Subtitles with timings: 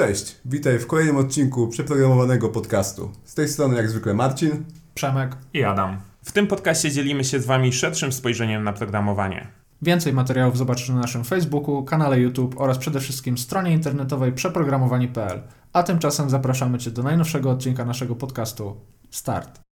[0.00, 3.10] Cześć, witaj w kolejnym odcinku przeprogramowanego podcastu.
[3.24, 6.00] Z tej strony jak zwykle Marcin, Przemek i Adam.
[6.22, 9.46] W tym podcaście dzielimy się z Wami szerszym spojrzeniem na programowanie.
[9.82, 15.42] Więcej materiałów zobaczysz na naszym Facebooku, kanale YouTube oraz przede wszystkim stronie internetowej przeprogramowanie.pl.
[15.72, 18.76] A tymczasem zapraszamy Cię do najnowszego odcinka naszego podcastu.
[19.10, 19.69] Start!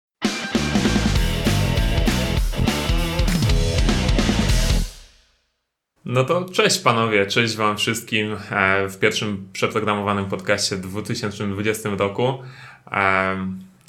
[6.04, 12.38] No to cześć panowie, cześć wam wszystkim e, w pierwszym przeprogramowanym podcaście w 2020 roku.
[12.92, 13.36] E,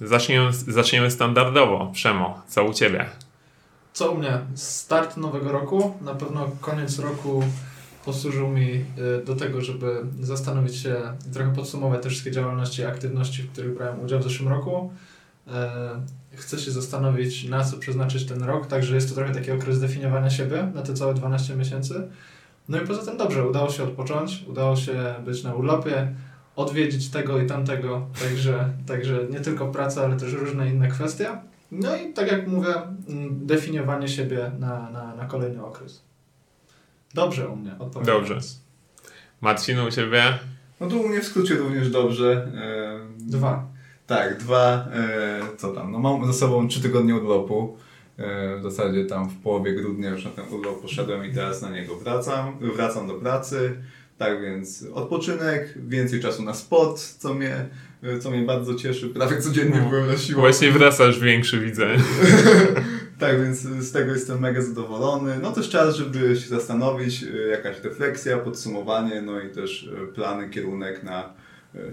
[0.02, 1.92] zaczniemy, zaczniemy standardowo.
[1.94, 3.06] Przemo, co u ciebie?
[3.94, 4.40] Co u mnie?
[4.56, 5.98] Start nowego roku.
[6.02, 7.44] Na pewno koniec roku
[8.06, 10.96] posłużył mi y, do tego, żeby zastanowić się
[11.30, 14.94] i trochę podsumować te wszystkie działalności i aktywności, w których brałem udział w zeszłym roku.
[16.34, 19.80] E, chcę się zastanowić, na co przeznaczyć ten rok, także jest to trochę taki okres
[19.80, 22.08] definiowania siebie na te całe 12 miesięcy.
[22.70, 26.14] No i poza tym dobrze, udało się odpocząć, udało się być na urlopie,
[26.56, 31.30] odwiedzić tego i tamtego, także, także nie tylko praca, ale też różne inne kwestie.
[31.72, 32.74] No i tak jak mówię,
[33.10, 36.02] mm, definiowanie siebie na, na, na kolejny okres.
[37.14, 38.30] Dobrze u mnie, odpowiadając.
[38.30, 38.48] Dobrze.
[39.42, 40.40] Marcin, u ciebie?
[40.80, 42.52] No to u mnie w skrócie również dobrze.
[43.20, 43.73] Dwa.
[44.14, 47.78] Tak, dwa, e, co tam, no mam za sobą trzy tygodnie urlopu.
[48.18, 51.70] E, w zasadzie tam w połowie grudnia już na ten urlop poszedłem i teraz na
[51.70, 52.58] niego wracam.
[52.76, 53.76] Wracam do pracy.
[54.18, 57.66] Tak więc odpoczynek, więcej czasu na sport, co mnie,
[58.22, 59.10] co mnie bardzo cieszy.
[59.10, 59.90] Prawie codziennie No.
[59.90, 60.42] byłem na siłowni.
[60.42, 61.88] Właśnie wracasz większy, widzę.
[63.20, 65.40] Tak, więc z tego jestem mega zadowolony.
[65.42, 71.04] No też czas, żeby się zastanowić, y, jakaś refleksja, podsumowanie, no i też plany, kierunek
[71.04, 71.34] na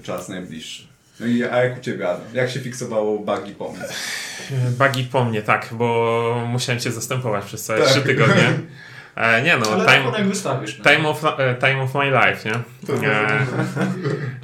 [0.03, 0.90] czas najbliższy.
[1.21, 2.21] No i a jak u Ciebie, Adam?
[2.33, 3.95] Jak się fiksowało bugi pomysł?
[4.79, 7.89] Bagi po mnie, tak, bo musiałem cię zastępować przez całe Tak.
[7.89, 8.53] trzy tygodnie.
[9.17, 10.79] E, nie no, Ale time, wystawisz.
[10.79, 10.85] no.
[10.85, 12.55] time, of, e, time of my life, nie?
[12.87, 13.47] To E,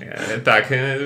[0.35, 0.73] e, tak.
[0.73, 0.97] E,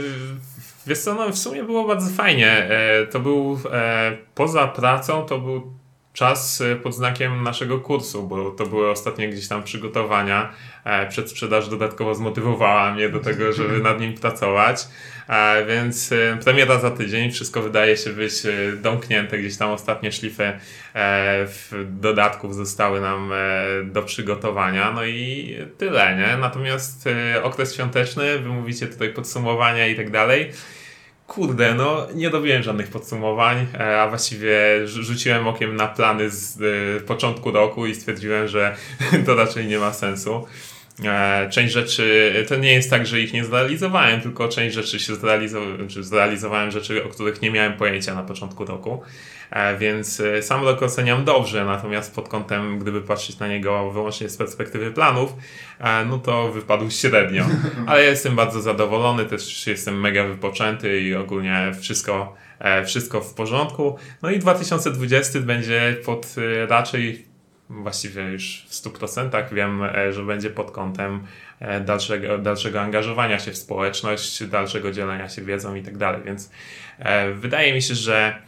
[0.86, 2.48] wiesz co, no w sumie było bardzo fajnie.
[2.50, 5.79] E, to był e, poza pracą, to był
[6.20, 10.52] czas e, pod znakiem naszego kursu, bo to były ostatnie gdzieś tam przygotowania.
[10.84, 14.88] E, przedsprzedaż dodatkowo zmotywowała mnie do tego, żeby nad nim pracować.
[15.28, 20.12] E, więc e, premiera za tydzień, wszystko wydaje się być e, domknięte, gdzieś tam ostatnie
[20.12, 20.52] szlify
[20.94, 21.46] e,
[21.84, 23.32] dodatków zostały nam
[23.84, 24.92] do przygotowania.
[24.92, 26.36] No i tyle, nie?
[26.36, 27.08] Natomiast
[27.42, 30.52] okres świąteczny, wy mówicie tutaj podsumowania i tak dalej.
[31.30, 34.50] Kurde, no nie dobiłem żadnych podsumowań, e, a właściwie
[34.84, 38.76] rzu- rzuciłem okiem na plany z e, początku roku i stwierdziłem, że
[39.26, 40.46] to raczej nie ma sensu.
[41.04, 45.14] E, Część rzeczy, to nie jest tak, że ich nie zrealizowałem, tylko część rzeczy się
[45.14, 49.02] zrealizowałem, czy zrealizowałem rzeczy, o których nie miałem pojęcia na początku roku.
[49.50, 54.28] E, Więc e, sam rok oceniam dobrze, natomiast pod kątem, gdyby patrzeć na niego wyłącznie
[54.28, 55.32] z perspektywy planów,
[56.06, 57.44] no to wypadł średnio.
[57.86, 62.34] Ale jestem bardzo zadowolony, też jestem mega wypoczęty i ogólnie wszystko,
[62.86, 63.96] wszystko w porządku.
[64.22, 66.34] No i 2020 będzie pod
[66.68, 67.29] raczej
[67.70, 71.20] właściwie już w 100% wiem, e, że będzie pod kątem
[71.60, 76.50] e, dalszego, dalszego angażowania się w społeczność, dalszego dzielenia się wiedzą i tak dalej, więc
[76.98, 78.42] e, wydaje mi się, że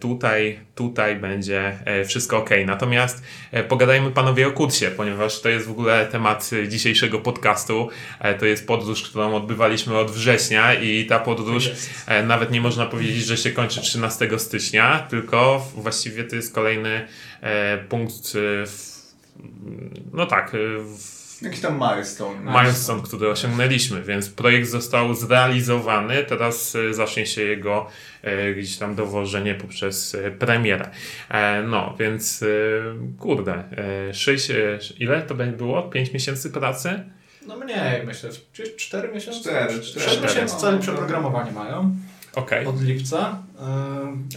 [0.00, 2.50] tutaj, tutaj będzie e, wszystko ok.
[2.66, 3.22] Natomiast
[3.52, 7.88] e, pogadajmy panowie o kursie, ponieważ to jest w ogóle temat e, dzisiejszego podcastu.
[8.20, 11.70] E, To jest podróż, którą odbywaliśmy od września i ta podróż.
[12.06, 17.06] E, Nawet nie można powiedzieć, że się kończy 13 stycznia, tylko właściwie to jest kolejny
[17.40, 18.98] e, punkt e, w,
[20.12, 22.40] no tak, e, w Jakiś tam milestone.
[22.62, 27.86] milestone, który osiągnęliśmy, więc projekt został zrealizowany, teraz e, zacznie się jego
[28.22, 30.90] e, gdzieś tam dowożenie poprzez e, premierę.
[31.68, 32.44] No, więc
[33.18, 33.64] kurde,
[34.08, 35.82] e, sześć, e, ile to będzie było?
[35.82, 37.04] 5 miesięcy pracy?
[37.46, 38.30] No mniej, myślę.
[38.54, 39.40] Gdzieś 4 miesiące?
[39.40, 40.04] Cztery, cztery.
[40.06, 41.96] 6 miesięcy No, całe przeprogramowanie mają
[42.34, 43.42] Okej, od lipca.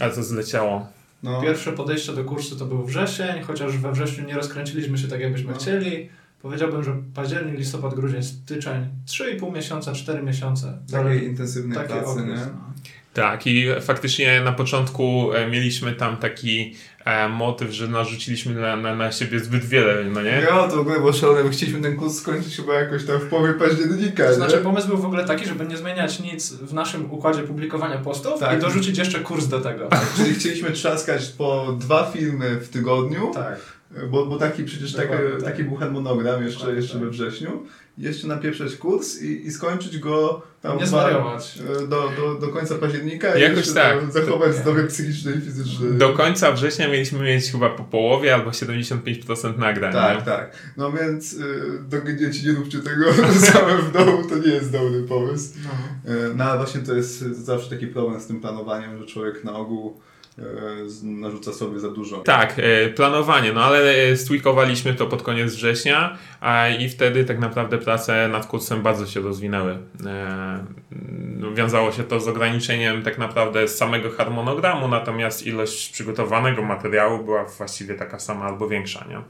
[0.00, 0.86] Ale to zleciało.
[1.22, 1.42] No.
[1.42, 5.52] Pierwsze podejście do kursu to był wrzesień, chociaż we wrześniu nie rozkręciliśmy się tak, jakbyśmy
[5.52, 5.58] No.
[5.58, 6.08] chcieli.
[6.42, 10.78] Powiedziałbym, że październik, listopad, grudzień, styczeń, 3,5 miesiąca, 4 miesiące.
[10.92, 12.34] Takiej intensywnej Taki pracy, okres, nie?
[12.34, 12.72] no.
[13.14, 16.74] Tak, i faktycznie na początku e, mieliśmy tam taki
[17.04, 20.30] e, motyw, że narzuciliśmy na, na, na siebie zbyt wiele, no nie?
[20.30, 23.24] Ja to w ogóle było szalone, bo chcieliśmy ten kurs skończyć chyba jakoś tam w
[23.24, 24.62] połowie października, To znaczy nie?
[24.62, 28.58] pomysł był w ogóle taki, żeby nie zmieniać nic w naszym układzie publikowania postów Tak.
[28.58, 29.88] i dorzucić jeszcze kurs do tego.
[30.16, 33.58] Czyli chcieliśmy trzaskać po dwa filmy w tygodniu, Tak.
[34.10, 35.42] Bo, bo taki przecież taki, Dokładnie tak.
[35.42, 37.02] taki był harmonogram jeszcze, jeszcze tak.
[37.02, 37.62] we wrześniu.
[37.98, 41.58] jeszcze napieprzeć kurs i, i skończyć go tam Nie zwariować.
[41.82, 44.12] e, do, do, do końca października i Jakoś jeszcze tak.
[44.12, 45.90] zachować zdrowie psychiczne i fizyczne.
[45.90, 49.92] Do końca września mieliśmy mieć chyba po połowie albo 75% nagrań.
[49.92, 50.24] Tak, nie?
[50.24, 50.56] tak.
[50.76, 51.38] No więc y,
[51.88, 53.04] drogie dzieci, nie róbcie tego
[53.52, 55.54] same w domu, to nie jest dobry pomysł.
[55.64, 56.12] No.
[56.14, 59.52] Y, No ale właśnie to jest zawsze taki problem z tym planowaniem, że człowiek na
[59.56, 60.11] ogół y,
[61.02, 62.18] narzuca sobie za dużo.
[62.18, 67.38] Tak, e, planowanie, no ale e, stwikowaliśmy to pod koniec września a i wtedy tak
[67.38, 69.78] naprawdę prace nad kursem bardzo się rozwinęły.
[70.06, 70.64] E,
[71.38, 77.44] no, Wiązało się to z ograniczeniem tak naprawdę samego harmonogramu, natomiast ilość przygotowanego materiału była
[77.44, 79.20] właściwie taka sama albo większa, nie?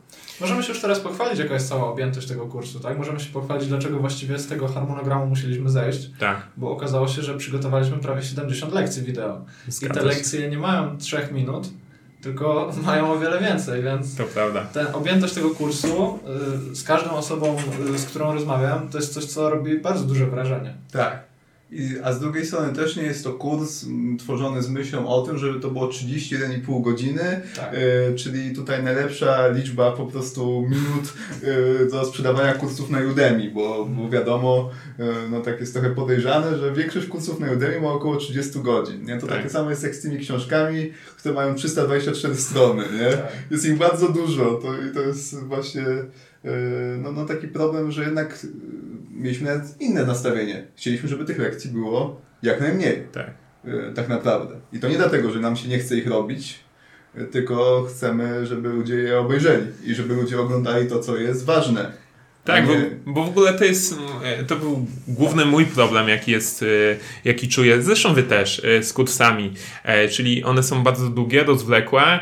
[0.40, 2.98] Możemy się już teraz pochwalić, jaka jest cała objętość tego kursu, tak?
[2.98, 7.37] Możemy się pochwalić, dlaczego właściwie z tego harmonogramu musieliśmy zejść, Tak, bo okazało się, że
[7.37, 9.44] przygotowaliśmy prawie 70 lekcji wideo.
[9.69, 10.06] I zgadza te się.
[10.06, 11.68] lekcje nie mają 3 minut,
[12.22, 14.60] tylko mają o wiele więcej, więc To prawda.
[14.64, 16.18] ten, objętość tego kursu
[16.72, 17.56] y, z każdą osobą,
[17.94, 20.74] y, z którą rozmawiam, to jest coś, co robi bardzo duże wrażenie.
[20.92, 21.31] Tak.
[22.04, 23.84] A z drugiej strony też nie jest to kurs
[24.19, 27.74] tworzony z myślą o tym, żeby to było 31,5 godziny, Tak.
[27.74, 33.84] e, czyli tutaj najlepsza liczba po prostu minut e, do sprzedawania kursów na Udemy, bo,
[33.86, 38.16] bo wiadomo, e, no tak jest trochę podejrzane, że większość kursów na Udemy ma około
[38.16, 39.04] 30 godzin.
[39.04, 39.19] Nie?
[39.19, 39.36] To Tak.
[39.36, 42.82] takie samo jest jak z tymi książkami, które mają 324 strony.
[43.00, 43.10] Nie?
[43.10, 43.32] Tak.
[43.50, 45.84] Jest ich bardzo dużo to, i to jest właśnie
[47.02, 48.46] no, no taki problem, że jednak
[49.12, 50.64] mieliśmy nawet inne nastawienie.
[50.76, 53.30] Chcieliśmy, żeby tych lekcji było jak najmniej, Tak.
[53.64, 54.54] e, tak naprawdę.
[54.72, 56.60] I to nie dlatego, że nam się nie chce ich robić,
[57.14, 61.92] e, tylko chcemy, żeby ludzie je obejrzeli i żeby ludzie oglądali to, co jest ważne.
[62.44, 62.72] Tak, bo,
[63.06, 66.66] bo w ogóle to jest, e, to był główny mój problem, jaki jest, e,
[67.24, 69.52] jaki czuję, zresztą wy też, e, z kursami,
[70.10, 72.20] czyli one są bardzo długie, rozwlekłe,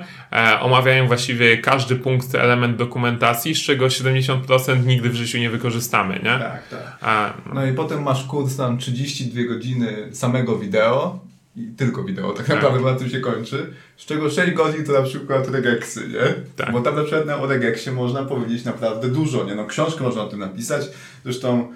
[0.60, 6.38] omawiają właściwie każdy punkt, element dokumentacji, z czego 70% nigdy w życiu nie wykorzystamy, nie?
[6.38, 6.98] Tak, tak.
[7.00, 12.46] A, No i potem masz kurs tam 32 godziny samego wideo i tylko wideo tak
[12.46, 12.56] Tak.
[12.56, 13.66] naprawdę na tym się kończy,
[13.96, 16.34] z czego 6 godzin to na przykład regeksy, nie?
[16.56, 16.72] Tak.
[16.72, 19.54] Bo tam na przykład na o regeksie można powiedzieć naprawdę dużo, nie?
[19.54, 20.88] No książkę można o tym napisać,
[21.24, 21.68] zresztą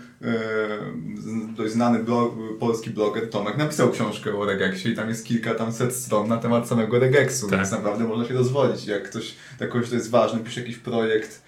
[1.18, 5.54] z- dość znany blog, polski bloger Tomek napisał książkę o regeksie i tam jest kilka
[5.54, 7.58] tam set stron na temat samego regeksu, Tak.
[7.58, 11.42] więc naprawdę można się dozwolić, jak ktoś, dla kogoś to jest ważne, pisze jakiś projekt,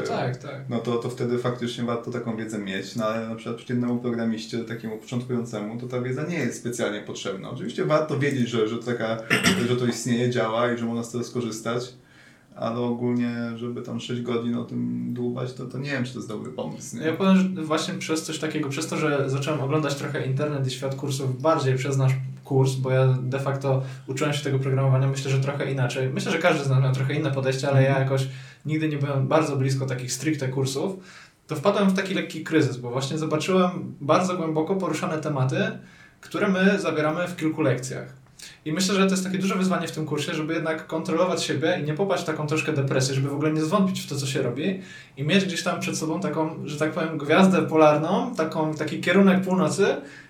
[0.00, 0.64] No tak, tak.
[0.68, 4.58] no to, to wtedy faktycznie warto taką wiedzę mieć, no ale na przykład przeciętnemu programiście,
[4.58, 7.50] takiemu początkującemu, to ta wiedza nie jest specjalnie potrzebna.
[7.50, 9.18] Oczywiście warto wiedzieć, że, że, taka,
[9.68, 11.94] że to istnieje, działa i że można z tego skorzystać,
[12.56, 16.18] ale ogólnie, żeby tam 6 godzin o tym dłubać, to, to nie wiem, czy to
[16.18, 16.96] jest dobry pomysł.
[16.96, 17.06] Nie?
[17.06, 20.70] Ja powiem, że właśnie przez coś takiego, przez to, że zacząłem oglądać trochę internet i
[20.70, 22.12] świat kursów bardziej przez nasz
[22.44, 26.08] kurs, bo ja de facto uczyłem się tego programowania, myślę, że trochę inaczej.
[26.08, 28.28] Myślę, że każdy z nas miał trochę inne podejście, ale ja jakoś
[28.66, 30.96] nigdy nie byłem bardzo blisko takich stricte kursów,
[31.46, 35.78] to wpadłem w taki lekki kryzys, bo właśnie zobaczyłem bardzo głęboko poruszane tematy,
[36.20, 38.24] które my zabieramy w kilku lekcjach.
[38.64, 41.78] I myślę, że to jest takie duże wyzwanie w tym kursie, żeby jednak kontrolować siebie
[41.82, 44.26] i nie popaść w taką troszkę depresję, żeby w ogóle nie zwątpić w to, co
[44.26, 44.80] się robi
[45.16, 49.40] i mieć gdzieś tam przed sobą taką, że tak powiem, gwiazdę polarną, taką, taki kierunek
[49.40, 49.86] północy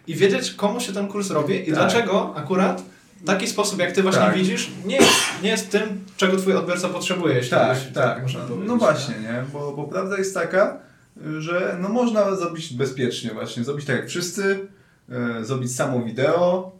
[0.06, 1.74] i wiedzieć, komu się ten kurs robi i Tak.
[1.74, 2.82] dlaczego akurat
[3.24, 4.34] taki sposób, jak ty właśnie Tak.
[4.36, 5.12] widzisz, nie jest,
[5.42, 8.22] nie jest tym, czego twój odbiorca potrzebuje, jeśli Tak, jeśli tak.
[8.22, 8.68] można No, powiedzieć.
[8.68, 9.44] no właśnie, nie?
[9.52, 10.78] Bo, bo prawda jest taka,
[11.38, 14.68] że no można zrobić bezpiecznie właśnie, zrobić tak jak wszyscy,
[15.10, 16.72] e, zrobić samo wideo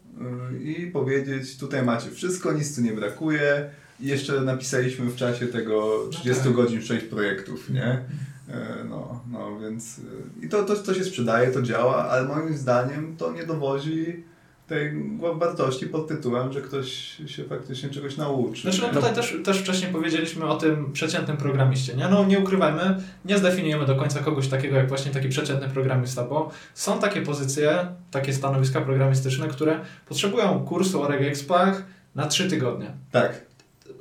[0.52, 3.70] e, i powiedzieć tutaj macie wszystko, nic tu nie brakuje
[4.00, 6.52] i jeszcze napisaliśmy w czasie tego 30 tak.
[6.52, 7.85] godzin 6 projektów, nie?
[7.85, 9.99] E, No, no więc
[10.43, 14.25] e, i to, to, to się sprzedaje, to działa, ale moim zdaniem to nie dowodzi
[14.66, 14.92] tej
[15.35, 18.62] wartości pod tytułem, że ktoś się faktycznie czegoś nauczy.
[18.62, 22.09] Znaczy, no tutaj też, też wcześniej powiedzieliśmy o tym przeciętnym programiście, nie?
[22.09, 26.50] No nie ukrywajmy, nie zdefiniujemy do końca kogoś takiego jak właśnie taki przeciętny programista, bo
[26.75, 32.90] są takie pozycje, takie stanowiska programistyczne, które potrzebują kursu o regexpach na trzy tygodnie.
[33.11, 33.47] Tak,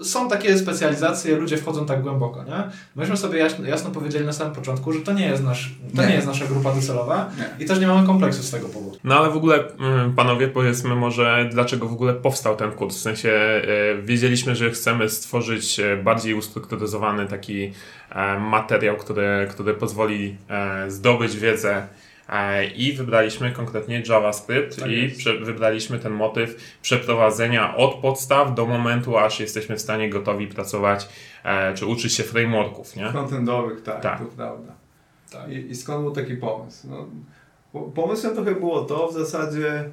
[0.02, 2.64] Są takie specjalizacje, ludzie wchodzą tak głęboko, nie?
[2.96, 6.08] Myśmy sobie jasno, jasno powiedzieli na samym początku, że to nie jest, nasz, to nie.
[6.08, 6.16] Nie.
[6.16, 7.66] jest nasza grupa docelowa Nie.
[7.66, 8.98] i też nie mamy kompleksu z tego powodu.
[9.04, 12.98] No ale w ogóle, mm, panowie, powiedzmy może, dlaczego w ogóle powstał ten kurs.
[12.98, 13.62] W sensie e,
[14.02, 17.72] wiedzieliśmy, że chcemy stworzyć e, bardziej ustrukturyzowany taki
[18.12, 20.38] e, materiał, który, który pozwoli
[20.88, 21.88] zdobyć wiedzę
[22.76, 25.08] i wybraliśmy konkretnie JavaScript Tak i
[25.44, 31.10] wybraliśmy ten motyw przeprowadzenia od podstaw do momentu, aż jesteśmy w stanie gotowi pracować
[31.44, 33.12] e, czy uczyć się frameworków, nie?
[33.12, 34.20] frontendowych, tak, Tak.
[34.20, 34.74] to prawda.
[35.32, 35.50] Tak.
[35.52, 36.88] I, I skąd był taki pomysł?
[36.90, 37.08] No,
[37.74, 39.86] po- pomysłem trochę było to w zasadzie, e,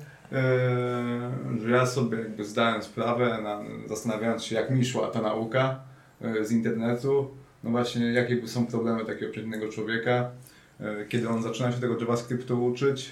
[1.62, 5.80] że ja sobie jakby zdałem sprawę, na, zastanawiając się jak mi szła ta nauka
[6.22, 7.30] e, z internetu,
[7.64, 10.30] no właśnie jakie są problemy takiego przeciętnego człowieka, e,
[11.08, 13.10] kiedy on zaczyna się tego JavaScriptu uczyć,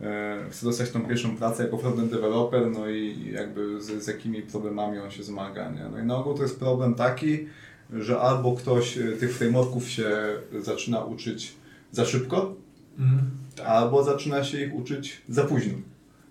[0.00, 4.42] e, chce dostać tą pierwszą pracę jako frontend developer, no i jakby z, z jakimi
[4.42, 5.70] problemami on się zmaga.
[5.70, 5.88] Nie?
[5.92, 7.46] No i na ogół to jest problem taki,
[7.92, 10.10] że albo ktoś e, tych frameworków się
[10.60, 11.54] zaczyna uczyć
[11.92, 12.54] za szybko,
[12.98, 13.30] Mhm.
[13.64, 15.74] albo zaczyna się ich uczyć za późno.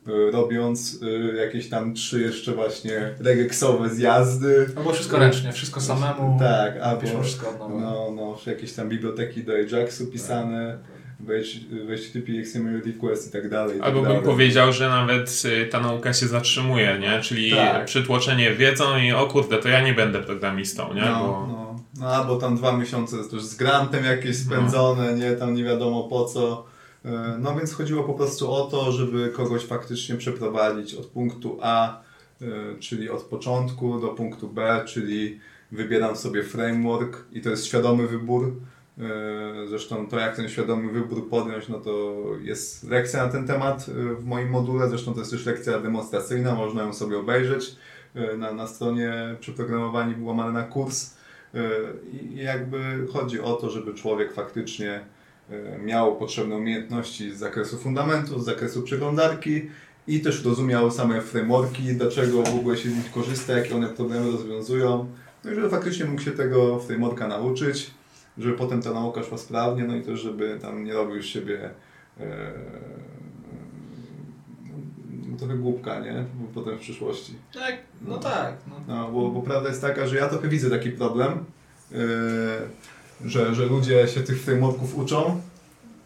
[0.07, 4.65] Y, Robiąc y, jakieś tam trzy jeszcze właśnie regexowe zjazdy.
[4.77, 6.37] Albo wszystko ręcznie, wszystko samemu.
[6.39, 7.79] Tak, albo wszystko od nowa.
[7.81, 10.77] no, no, jakieś tam biblioteki do Ajaxu pisane,
[11.19, 13.75] wejść, wejść typy XML request i tak dalej.
[13.77, 14.25] i tak Albo bym dalej.
[14.25, 17.21] powiedział, że nawet y, ta nauka się zatrzymuje, nie?
[17.21, 17.85] Czyli Tak.
[17.85, 21.01] przytłoczenie wiedzą i o kurde, to ja nie będę programistą, nie?
[21.01, 21.47] No, Bo...
[21.47, 26.03] no, no, albo tam dwa miesiące też z grantem jakieś spędzone, nie, tam nie wiadomo
[26.03, 26.65] po co.
[27.05, 32.01] E, No więc chodziło po prostu o to, żeby kogoś faktycznie przeprowadzić od punktu A,
[32.41, 32.45] e,
[32.79, 35.39] czyli od początku do punktu B, czyli
[35.71, 38.53] wybieram sobie framework i to jest świadomy wybór.
[38.97, 43.85] E, Zresztą to jak ten świadomy wybór podjąć, no to jest lekcja na ten temat
[44.19, 47.75] w moim module, zresztą to jest też lekcja demonstracyjna, można ją sobie obejrzeć
[48.37, 51.15] na, na stronie przeprogramowani łamane na kurs.
[52.11, 55.05] I jakby chodzi o to, żeby człowiek faktycznie
[55.85, 59.61] miał potrzebne umiejętności z zakresu fundamentu, z zakresu przeglądarki
[60.07, 64.31] i też rozumiał same frameworki, dlaczego w ogóle się z nich korzysta, jakie one problemy
[64.31, 65.07] rozwiązują.
[65.43, 67.91] No i żeby faktycznie mógł się tego frameworka nauczyć,
[68.37, 71.69] żeby potem ta nauka szła sprawnie, no i też żeby tam nie robił z siebie
[72.19, 72.51] e,
[75.09, 76.25] no, trochę głupka, nie?
[76.53, 77.33] Potem w przyszłości.
[77.53, 78.55] Tak, no tak.
[78.67, 78.75] No.
[78.87, 81.45] No, bo, bo prawda jest taka, że ja trochę widzę taki problem,
[81.91, 81.97] yy,
[83.25, 85.41] że, że ludzie się tych frameworków uczą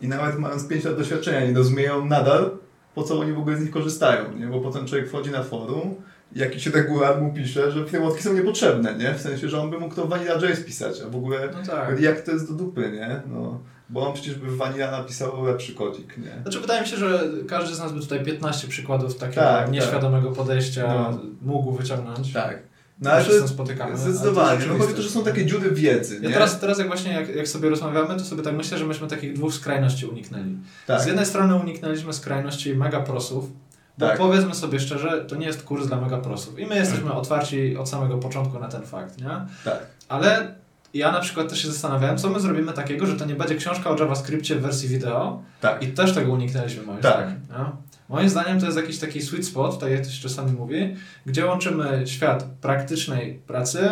[0.02, 2.52] i nawet mając 5 lat doświadczenia nie rozumieją nadal,
[2.96, 4.48] po co oni w ogóle z nich korzystają, nie?
[4.48, 5.96] Bo potem człowiek wchodzi na forum
[6.36, 9.14] i jakiś regular mu pisze, że frameworki są niepotrzebne, nie?
[9.14, 12.00] W sensie, że on by mógł to w Vanilla.js pisać, a w ogóle No tak.
[12.00, 13.22] jak to jest do dupy, nie?
[13.28, 13.60] No,
[13.90, 16.42] bo on przecież by w Vanilla napisał lepszy kodzik, nie?
[16.42, 20.32] Znaczy wydaje mi się, że każdy z nas by tutaj 15 przykładów takiego Tak, nieświadomego
[20.32, 21.20] podejścia No.
[21.42, 22.34] mógł wyciągnąć.
[22.34, 22.69] Tak.
[23.02, 23.98] No My ale się spotykamy.
[23.98, 26.28] zdecydowanie, no chodzi o to, że są takie dziury wiedzy, nie?
[26.28, 29.08] Ja teraz, teraz jak właśnie jak, jak sobie rozmawiamy, to sobie tak myślę, że myśmy
[29.08, 30.58] takich dwóch skrajności uniknęli.
[30.88, 31.02] tak.
[31.02, 33.52] Z jednej strony uniknęliśmy skrajności megaprosów,
[33.98, 34.18] bo Tak.
[34.18, 36.60] powiedzmy sobie szczerze, to nie jest kurs dla megaprosów.
[36.60, 39.30] I my jesteśmy otwarci od samego początku na ten fakt, nie?
[39.64, 39.80] tak.
[40.10, 40.56] Ale
[40.94, 43.90] ja na przykład też się zastanawiałem, co my zrobimy takiego, że to nie będzie książka
[43.90, 45.84] o JavaScriptie w wersji wideo Tak.
[45.84, 47.14] i też tego uniknęliśmy moim Tak.
[47.14, 47.40] zdaniem.
[47.50, 47.72] Nie?
[48.10, 51.46] Moim zdaniem to jest jakiś taki sweet spot, tak jak to się czasami mówi, gdzie
[51.46, 53.90] łączymy świat praktycznej pracy,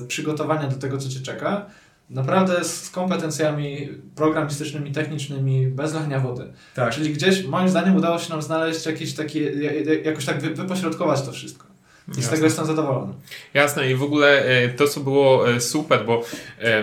[0.00, 1.66] yy, przygotowania do tego, co Cię czeka,
[2.10, 6.52] naprawdę z kompetencjami programistycznymi, technicznymi, bez lania wody.
[6.74, 6.94] Tak.
[6.94, 10.54] Czyli gdzieś, moim zdaniem, udało się nam znaleźć jakieś takie, ja- ja- jakoś tak wy-
[10.54, 11.66] wypośrodkować to wszystko.
[12.08, 12.32] I z Jasne.
[12.32, 13.12] tego jestem zadowolony.
[13.54, 16.24] Jasne i w ogóle e, to, co było e, super, bo
[16.58, 16.82] e,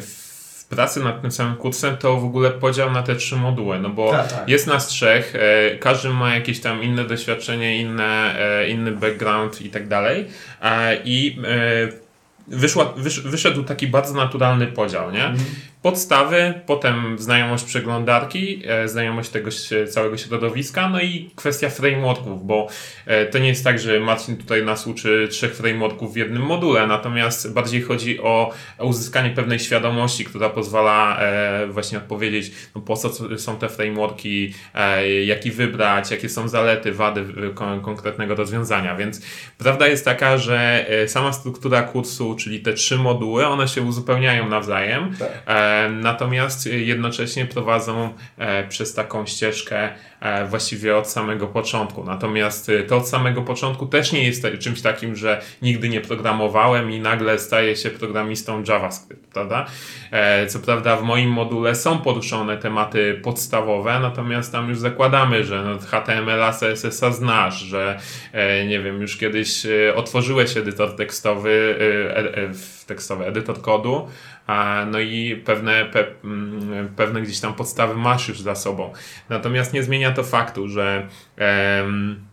[0.00, 3.88] w pracy nad tym samym kursem to w ogóle podział na te trzy moduły, no
[3.90, 4.48] bo Tak, tak.
[4.48, 5.34] jest nas trzech,
[5.80, 8.36] każdy ma jakieś tam inne doświadczenie, inne,
[8.68, 10.28] inny background i tak dalej
[11.04, 11.40] i
[12.46, 15.34] wyszła, wysz, wyszedł taki bardzo naturalny podział, nie?
[15.82, 19.50] Podstawy, potem znajomość przeglądarki, e, znajomość tego
[19.88, 22.68] całego środowiska, no i kwestia frameworków, bo
[23.06, 26.86] e, to nie jest tak, że Marcin tutaj nas uczy trzech frameworków w jednym module,
[26.86, 33.38] natomiast bardziej chodzi o uzyskanie pewnej świadomości, która pozwala e, właśnie odpowiedzieć, no po co
[33.38, 34.54] są te frameworki,
[35.24, 39.20] jaki wybrać, jakie są zalety, wady kon- konkretnego rozwiązania, więc
[39.58, 45.16] prawda jest taka, że sama struktura kursu, czyli te trzy moduły, one się uzupełniają nawzajem,
[45.18, 45.28] Tak.
[45.90, 49.88] Natomiast jednocześnie prowadzą e, przez taką ścieżkę
[50.20, 52.04] e, właściwie od samego początku.
[52.04, 56.90] Natomiast e, to od samego początku też nie jest czymś takim, że nigdy nie programowałem
[56.90, 59.66] i nagle staję się programistą JavaScript, prawda?
[60.48, 65.78] Co prawda w moim module są poruszone tematy podstawowe, natomiast tam już zakładamy, że no
[65.78, 67.98] HTML-a, CSS-a znasz, że
[68.68, 71.78] nie wiem, już kiedyś otworzyłeś edytor tekstowy,
[72.86, 74.08] tekstowy edytor kodu,
[74.90, 78.92] no i pewne, pe, mm, pewne gdzieś tam podstawy masz już za sobą.
[79.28, 82.24] Natomiast nie zmienia to faktu, że em,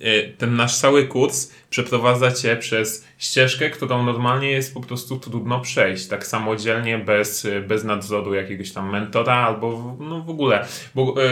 [0.00, 5.60] e, ten nasz cały kurs przeprowadza cię przez ścieżkę, którą normalnie jest po prostu trudno
[5.60, 10.66] przejść, tak samodzielnie, bez, bez nadzoru jakiegoś tam mentora albo no w ogóle.
[10.94, 11.30] Bo e,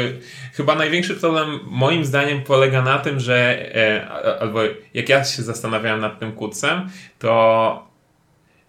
[0.52, 3.66] chyba największy problem moim zdaniem polega na tym, że
[4.10, 4.60] a- albo
[4.94, 6.88] jak ja się zastanawiałem nad tym kursem,
[7.18, 7.93] to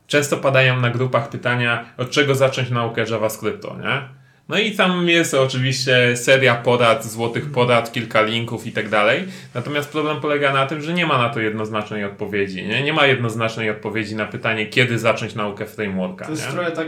[0.08, 4.02] często padają na grupach pytania, od czego zacząć naukę JavaScriptu, nie?
[4.50, 9.24] No i tam jest oczywiście seria porad, złotych porad, kilka linków i tak dalej.
[9.54, 12.64] Natomiast problem polega na tym, że nie ma na to jednoznacznej odpowiedzi.
[12.64, 16.26] Nie, nie ma jednoznacznej odpowiedzi na pytanie, kiedy zacząć naukę frameworka.
[16.26, 16.52] To jest nie?
[16.54, 16.88] trochę tak,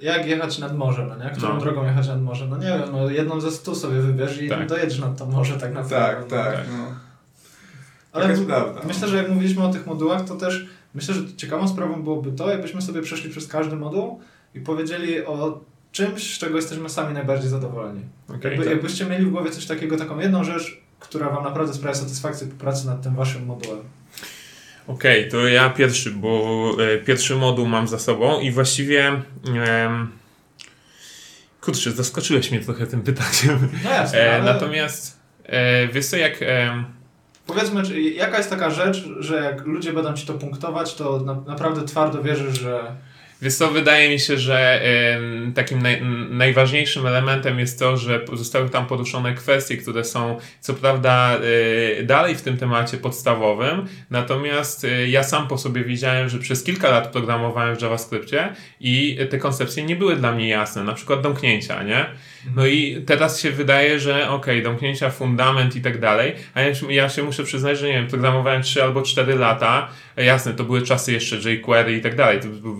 [0.00, 1.30] jak jechać nad morze, no nie?
[1.30, 1.60] Którą No.
[1.60, 2.46] drogą jechać nad morze?
[2.46, 4.66] No nie wiem, no jedną ze stu sobie wybierz i Tak.
[4.66, 5.96] dojedziesz nad to morze tak naprawdę.
[6.06, 6.36] Tak, no.
[6.36, 6.54] tak.
[6.56, 6.64] tak.
[6.78, 6.94] No.
[8.12, 8.80] Ale Tak jest prawda.
[8.86, 12.50] myślę, że jak mówiliśmy o tych modułach, to też myślę, że ciekawą sprawą byłoby to,
[12.50, 14.20] jakbyśmy sobie przeszli przez każdy moduł
[14.54, 15.60] i powiedzieli o
[15.92, 18.00] czymś, z czego jesteśmy sami najbardziej zadowoleni.
[18.28, 18.72] Okej, Jakby, tak.
[18.72, 22.54] Jakbyście mieli w głowie coś takiego, taką jedną rzecz, która wam naprawdę sprawia satysfakcję po
[22.54, 23.78] pracy nad tym waszym modułem.
[24.86, 29.08] Okej, to ja pierwszy, bo e, pierwszy moduł mam za sobą i właściwie.
[29.08, 30.08] em,
[31.60, 33.68] kurczę, zaskoczyłeś mnie trochę tym pytaniem.
[33.84, 36.36] No jasne, E, ale natomiast e, wiesz co, jak.
[36.42, 36.84] em,
[37.48, 41.34] powiedzmy, czy, jaka jest taka rzecz, że jak ludzie będą ci to punktować, to na,
[41.34, 42.96] naprawdę twardo wierzysz, że
[43.42, 48.70] Wiesz co, wydaje mi się, że em, takim naj, najważniejszym elementem jest to, że zostały
[48.70, 51.38] tam poruszone kwestie, które są co prawda
[51.98, 56.64] e, dalej w tym temacie podstawowym, natomiast e, ja sam po sobie widziałem, że przez
[56.64, 58.48] kilka lat programowałem w JavaScriptie
[58.80, 62.06] i te koncepcje nie były dla mnie jasne, na przykład domknięcia, nie?
[62.56, 67.08] No i teraz się wydaje, że okej, domknięcia, fundament i tak dalej, a ja, ja
[67.08, 70.82] się muszę przyznać, że nie wiem, programowałem 3 albo 4 lata, E, jasne, to były
[70.82, 72.74] czasy jeszcze jQuery i tak dalej, to była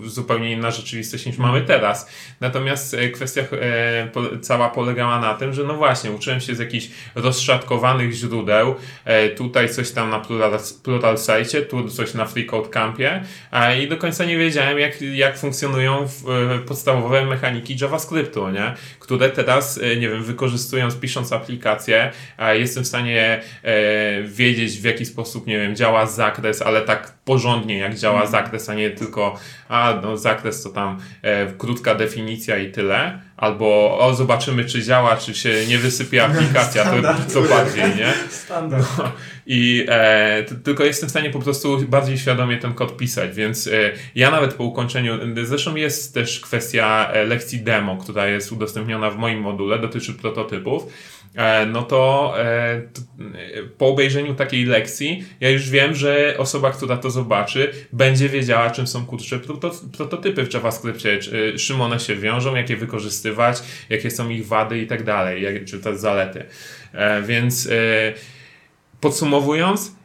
[0.49, 2.09] zupełnie inna rzeczywistość niż mamy teraz.
[2.41, 6.89] Natomiast e, kwestia e, cała polegała na tym, że no właśnie, uczyłem się z jakichś
[7.15, 8.75] rozszatkowanych źródeł,
[9.05, 13.23] e, tutaj coś tam na Plural, plural Site, tu coś na Free Code Campie
[13.81, 16.07] i do końca nie wiedziałem, jak, jak funkcjonują
[16.67, 18.73] podstawowe mechaniki JavaScriptu, nie?
[18.99, 22.11] które teraz, nie wiem, wykorzystując, pisząc aplikację,
[22.53, 23.41] jestem w stanie
[24.23, 28.73] wiedzieć, w jaki sposób, nie wiem, działa zakres, ale tak porządnie, jak działa zakres, a
[28.73, 29.39] nie tylko,
[29.69, 33.21] a no, zakres to tam e, krótka definicja i tyle.
[33.37, 38.13] Albo o, zobaczymy, czy działa, czy się nie wysypie aplikacja, to, to bardziej, nie?
[38.29, 38.87] standard.
[39.45, 43.71] I e, tylko jestem w stanie po prostu bardziej świadomie ten kod pisać, więc e,
[44.15, 49.17] ja nawet po ukończeniu, zresztą jest też kwestia e, lekcji demo, która jest udostępniona w
[49.17, 50.83] moim module, dotyczy prototypów.
[51.35, 52.81] E, no to e,
[53.77, 58.87] po obejrzeniu takiej lekcji ja już wiem, że osoba, która to zobaczy, będzie wiedziała, czym
[58.87, 59.05] są
[59.45, 61.19] proto, prototypy w JavaScriptie,
[61.53, 65.65] e, czym one się wiążą, jak je wykorzystywać, jakie są ich wady i tak dalej,
[65.65, 66.45] czy też zalety.
[67.27, 67.69] Więc
[69.01, 69.95] Podsumowując,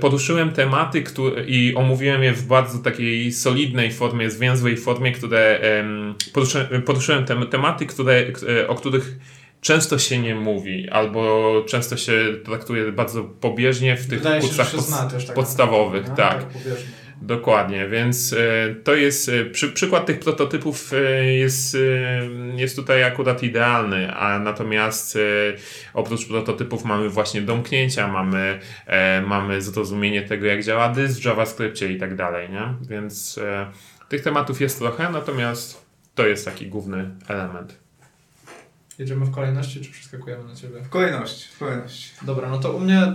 [0.00, 6.14] poruszyłem tematy które, i omówiłem je w bardzo takiej solidnej formie, zwięzłej formie, które em,
[6.32, 8.26] poruszyłem, poruszyłem tem, tematy, które,
[8.68, 9.18] o których
[9.64, 12.12] często się nie mówi, albo często się
[12.44, 14.78] traktuje bardzo pobieżnie w tych Wydaje kursach się
[15.26, 16.08] tak podstawowych.
[16.08, 16.62] naprawdę, tak.
[16.62, 16.86] pobieżnie.
[17.22, 21.76] Dokładnie, więc e, to jest e, przy, przykład tych prototypów e, jest,
[22.56, 25.18] jest tutaj akurat idealny, a natomiast
[25.94, 28.60] oprócz prototypów mamy właśnie domknięcia, mamy,
[29.26, 32.74] mamy zrozumienie tego, jak działa dysk w JavaScriptie i tak dalej, nie?
[32.88, 33.40] Więc
[34.08, 37.83] tych tematów jest trochę, natomiast to jest taki główny element.
[38.98, 40.82] Jedziemy w kolejności, czy przeskakujemy na ciebie?
[40.82, 42.10] W kolejności, w kolejności.
[42.22, 43.12] Dobra, no to u mnie,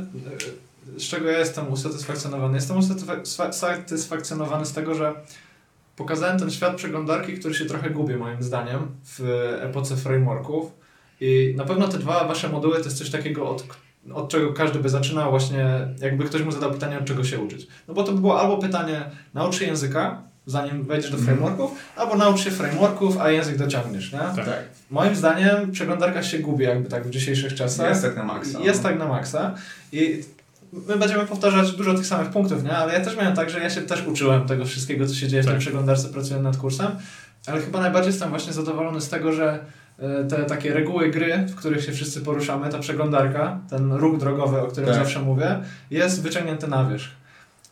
[0.98, 2.56] z czego ja jestem usatysfakcjonowany?
[2.56, 5.14] Jestem usatysfa- usatysfakcjonowany z tego, że
[5.96, 9.22] pokazałem ten świat przeglądarki, który się trochę gubi moim zdaniem w
[9.62, 10.72] epoce frameworków
[11.22, 13.64] i na pewno te dwa wasze moduły to jest coś takiego, od,
[14.14, 17.68] od czego każdy by zaczynał właśnie, jakby ktoś mu zadał pytanie, od czego się uczyć.
[17.88, 21.38] No bo to by było albo pytanie, naucz się języka, zanim wejdziesz do Mhm.
[21.38, 24.20] frameworków, albo naucz się frameworków, a język dociągniesz, nie?
[24.20, 24.36] Tak.
[24.36, 24.60] Tak.
[24.92, 27.90] Moim zdaniem przeglądarka się gubi jakby tak w dzisiejszych czasach.
[27.90, 28.60] Jest tak na maksa.
[28.60, 28.90] Jest no.
[28.90, 29.56] tak na maksa
[29.92, 30.24] i
[30.88, 32.78] my będziemy powtarzać dużo tych samych punktów, nie?
[32.78, 35.44] Ale ja też miałem tak, że ja się też uczyłem tego wszystkiego, co się dzieje
[35.44, 35.62] w tej Tak.
[35.62, 36.88] przeglądarce, pracując nad kursem,
[37.48, 39.60] ale chyba najbardziej jestem właśnie zadowolony z tego, że
[40.00, 44.60] e, te takie reguły gry, w których się wszyscy poruszamy, ta przeglądarka, ten ruch drogowy,
[44.62, 44.98] o którym Tak.
[45.00, 45.60] zawsze mówię,
[45.92, 47.10] jest wyciągnięty na wierzch.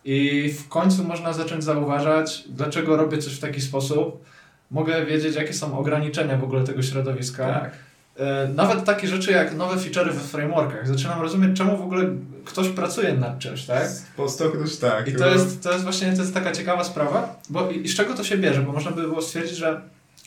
[0.09, 4.23] I w końcu można zacząć zauważać, dlaczego robię coś w taki sposób.
[4.71, 7.47] Mogę wiedzieć, jakie są ograniczenia w ogóle tego środowiska.
[7.53, 7.71] Tak.
[8.19, 10.87] E, Nawet takie rzeczy jak nowe feature'y we frameworkach.
[10.87, 12.05] Zaczynam rozumieć, czemu w ogóle
[12.45, 13.87] ktoś pracuje nad czymś, tak?
[14.17, 15.07] Po stokroć tak.
[15.07, 17.95] I to jest, to jest właśnie to jest taka ciekawa sprawa, bo i, i z
[17.95, 18.61] czego to się bierze?
[18.61, 19.81] Bo można by było stwierdzić, że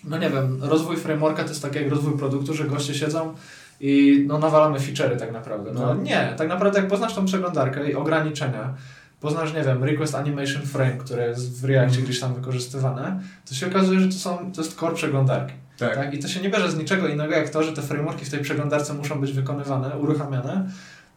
[0.04, 3.34] no nie wiem, rozwój frameworka to jest tak jak rozwój produktu, że goście siedzą
[3.80, 5.70] i no nawalamy feature'y tak naprawdę.
[5.74, 5.94] No No.
[6.02, 8.74] nie, tak naprawdę jak poznasz tą przeglądarkę i ograniczenia,
[9.20, 13.66] poznasz, nie wiem, Request Animation Frame, które jest w Reactie gdzieś tam wykorzystywane, to się
[13.66, 15.54] okazuje, że to, są, to jest core przeglądarki.
[15.78, 15.94] Tak.
[15.94, 16.14] Tak?
[16.14, 18.40] I to się nie bierze z niczego innego, jak to, że te frameworki w tej
[18.40, 20.70] przeglądarce muszą być wykonywane, uruchamiane.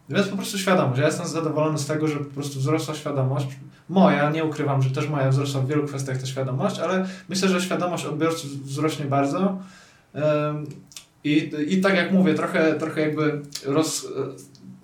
[0.08, 1.00] Więc po prostu świadomość.
[1.00, 3.46] Ja jestem zadowolony z tego, że po prostu wzrosła świadomość.
[3.88, 7.60] Moja, nie ukrywam, że też moja wzrosła w wielu kwestiach ta świadomość, ale myślę, że
[7.60, 9.58] świadomość odbiorców wzrośnie bardzo.
[11.24, 14.06] I, I tak jak mówię, trochę, trochę jakby roz,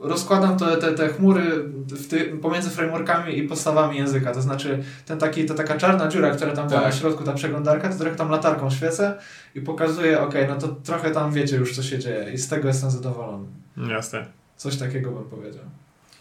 [0.00, 1.42] rozkładam te, te, te chmury
[1.86, 4.32] w ty, pomiędzy frameworkami i podstawami języka.
[4.34, 6.92] To znaczy ten taki, ta taka czarna dziura, która tam była Tak.
[6.92, 9.18] na środku, ta przeglądarka, to trochę tam latarką świecę
[9.54, 12.68] i pokazuje, ok, no to trochę tam wiecie już co się dzieje i z tego
[12.68, 13.46] jestem zadowolony.
[13.88, 14.26] Jasne.
[14.56, 15.64] Coś takiego bym powiedział.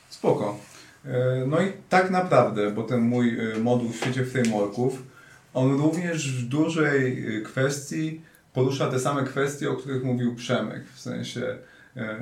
[0.10, 0.58] Spoko.
[1.06, 5.04] E, No i tak naprawdę, bo ten mój e, moduł w świecie frameworków,
[5.54, 8.22] on również w dużej e, kwestii
[8.54, 10.84] porusza te same kwestie, o których mówił Przemek.
[10.96, 11.58] W sensie,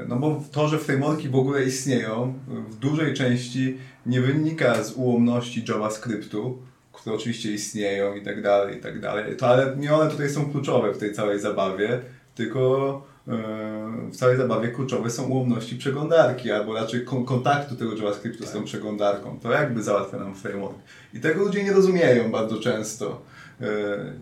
[0.08, 2.34] no bo to, że frameworki w ogóle istnieją,
[2.70, 6.58] w dużej części nie wynika z ułomności JavaScriptu,
[6.94, 9.38] które oczywiście istnieją i tak dalej, i tak dalej.
[9.38, 12.02] To, ale nie one tutaj są kluczowe w tej całej zabawie,
[12.36, 13.32] tylko e,
[14.12, 18.64] w całej zabawie kluczowe są ułomności przeglądarki, albo raczej kon- kontaktu tego JavaScriptu z tą
[18.64, 19.40] przeglądarką.
[19.40, 20.78] To jakby załatwia nam framework.
[21.14, 23.22] I tego ludzie nie rozumieją bardzo często.
[23.62, 23.66] E,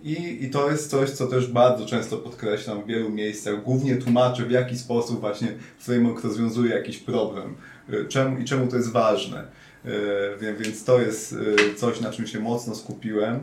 [0.04, 3.64] I, I to jest coś, co też bardzo często podkreślam w wielu miejscach.
[3.64, 5.48] Głównie tłumaczę, w jaki sposób właśnie
[5.80, 7.56] framework rozwiązuje jakiś problem.
[7.90, 9.44] E, Czemu, I czemu to jest ważne.
[9.86, 11.36] E, Więc to jest
[11.78, 13.40] coś, na czym się mocno skupiłem.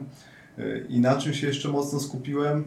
[0.88, 2.64] I na czym się jeszcze mocno skupiłem?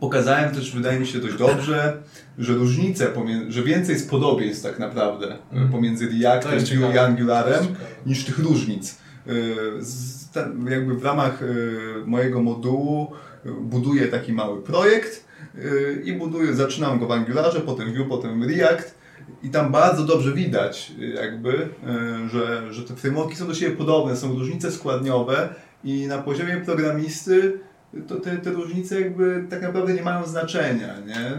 [0.00, 2.02] Pokazałem też, wydaje mi się, dość dobrze,
[2.38, 3.08] że różnice,
[3.48, 5.72] że więcej jest podobieństw tak naprawdę Mhm.
[5.72, 6.58] pomiędzy Reactem
[6.94, 6.98] i.
[6.98, 7.64] Angularem
[8.06, 8.98] niż tych różnic.
[9.80, 10.21] Z-
[10.70, 13.12] Jakby w ramach y, mojego modułu
[13.46, 18.44] y, buduję taki mały projekt y, i buduję, zaczynam go w Angularze, potem Vue, potem
[18.44, 18.94] React
[19.42, 21.68] i tam bardzo dobrze widać jakby,
[22.30, 27.60] że, że te frameworki są do siebie podobne, są różnice składniowe i na poziomie programisty
[28.08, 31.30] to te, te różnice jakby tak naprawdę nie mają znaczenia, nie?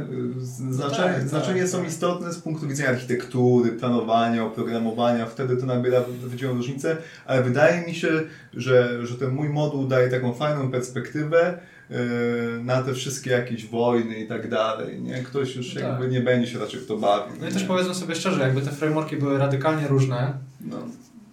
[0.71, 1.87] Znaczenie, tak, tak, znaczenie są tak.
[1.87, 7.95] istotne z punktu widzenia architektury, planowania, oprogramowania, wtedy to nabiera wielką różnicę, ale wydaje mi
[7.95, 8.07] się,
[8.53, 11.57] że, że ten mój moduł daje taką fajną perspektywę
[11.89, 11.97] yy,
[12.63, 15.23] na te wszystkie jakieś wojny i tak dalej, nie?
[15.23, 15.83] Ktoś już Tak.
[15.83, 17.35] jakby nie będzie się raczej w to bawił.
[17.39, 17.53] No i nie?
[17.53, 20.77] też powiedzmy sobie szczerze, jakby te frameworki były radykalnie różne, No,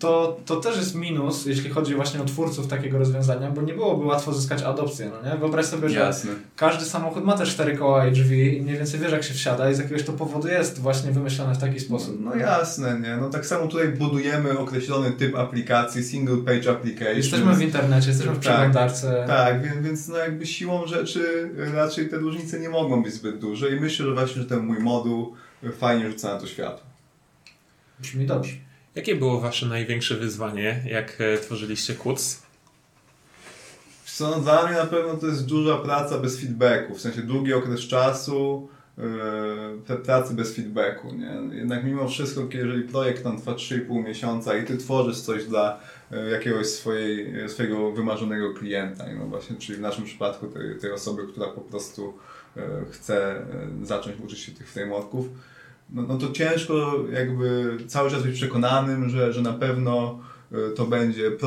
[0.00, 4.04] to, to też jest minus, jeśli chodzi właśnie o twórców takiego rozwiązania, bo nie byłoby
[4.06, 5.38] łatwo zyskać adopcję, no nie?
[5.38, 6.30] Wyobraź sobie, że jasne.
[6.56, 9.70] każdy samochód ma też cztery koła i drzwi i mniej więcej wiesz jak się wsiada
[9.70, 12.16] i z jakiegoś to powodu jest właśnie wymyślone w taki sposób.
[12.20, 13.16] No jasne, nie?
[13.16, 17.16] No tak samo tutaj budujemy określony typ aplikacji, single page application.
[17.16, 18.40] Jesteśmy w internecie, jesteśmy w Tak.
[18.42, 19.24] przeglądarce.
[19.26, 23.76] Tak, więc, więc no jakby siłą rzeczy raczej te różnice nie mogą być zbyt duże
[23.76, 25.34] i myślę, że właśnie że ten mój moduł
[25.78, 26.86] fajnie rzuca na to światło.
[28.00, 28.52] Brzmi dobrze.
[28.94, 31.94] Jakie było wasze największe wyzwanie, jak e, tworzyliście?
[34.04, 37.22] Wiesz Co, no dla mnie na pewno to jest duża praca bez feedbacku, w sensie
[37.22, 38.68] długi okres czasu
[39.88, 41.56] yy, pracy bez feedbacku, nie?
[41.56, 46.30] Jednak mimo wszystko, jeżeli projekt tam trwa 3,5 miesiąca i ty tworzysz coś dla yy,
[46.30, 51.46] jakiegoś swojej, swojego wymarzonego klienta, no właśnie, czyli w naszym przypadku tej, tej osoby, która
[51.46, 52.14] po prostu
[52.90, 53.42] chce
[53.82, 55.26] zacząć uczyć się tych frameworków,
[55.92, 60.20] no, no to ciężko jakby cały czas być przekonanym, że, że na pewno
[60.52, 61.38] y, to będzie y,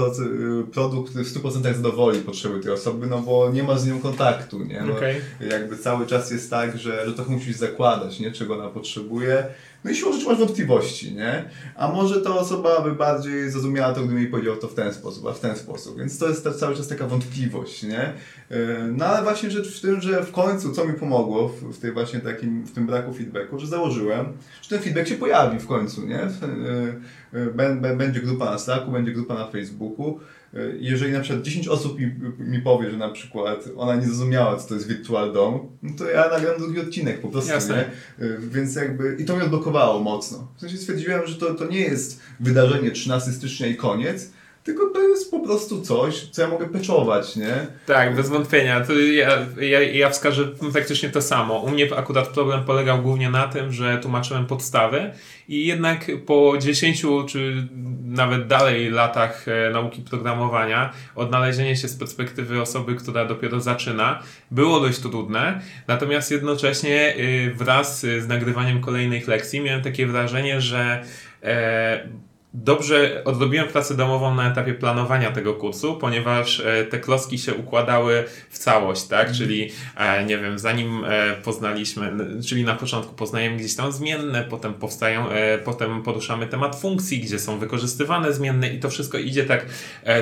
[0.74, 4.64] produkt, który w 100% zadowoli potrzeby tej osoby, no bo nie ma z nią kontaktu,
[4.64, 4.82] nie?
[4.82, 5.22] No, Okej.
[5.50, 8.32] Jakby cały czas jest tak, że, że trochę musisz zakładać, nie?
[8.32, 9.46] Czego ona potrzebuje.
[9.84, 11.44] No i siłą rzeczy masz wątpliwości, nie?
[11.76, 15.28] A może ta osoba by bardziej zrozumiała to, gdybym jej powiedział to w ten sposób,
[15.28, 15.98] a w ten sposób.
[16.00, 18.14] Więc to jest cały czas taka wątpliwość, nie?
[18.50, 18.58] Yy,
[18.98, 21.92] No ale właśnie rzecz w tym, że w końcu, co mi pomogło w, w tej
[21.92, 24.26] właśnie takim, w tym braku feedbacku, że założyłem,
[24.62, 26.20] że ten feedback się pojawi w końcu, nie?
[27.34, 30.20] Bę- bę- Będzie grupa na Slacku, będzie grupa na Facebooku.
[30.54, 34.58] Yy, Jeżeli na przykład 10 osób mi, mi powie, że na przykład ona nie zrozumiała,
[34.58, 37.90] co to jest Virtual Dom, no to ja nagram drugi odcinek po prostu, Jasne.
[38.20, 38.26] nie?
[38.26, 40.48] Y, Więc jakby, i to mnie odblokowało mocno.
[40.58, 44.32] W sensie stwierdziłem, że to, to nie jest wydarzenie 13 stycznia i koniec,
[44.64, 47.68] tylko to jest po prostu coś, co ja mogę peczować, nie?
[47.86, 48.82] Tak, bez wątpienia.
[48.82, 49.30] To ja,
[49.62, 51.60] ja, ja wskażę praktycznie to samo.
[51.60, 55.12] U mnie akurat problem polegał głównie na tym, że tłumaczyłem podstawy
[55.48, 57.68] i jednak po 10 czy
[58.04, 64.80] nawet dalej latach e, nauki programowania, odnalezienie się z perspektywy osoby, która dopiero zaczyna, było
[64.80, 65.62] dość trudne.
[65.88, 71.04] Natomiast jednocześnie y, wraz z nagrywaniem kolejnych lekcji miałem takie wrażenie, że
[71.44, 72.10] e,
[72.54, 78.24] dobrze odrobiłem pracę domową na etapie planowania tego kursu, ponieważ e, te klocki się układały
[78.50, 79.32] w całość, tak?
[79.32, 82.12] Czyli, e, nie wiem, zanim e, poznaliśmy,
[82.48, 85.26] czyli na początku poznajemy gdzieś tam zmienne, potem powstają,
[85.66, 89.66] potem poruszamy temat funkcji, gdzie są wykorzystywane zmienne i to wszystko idzie tak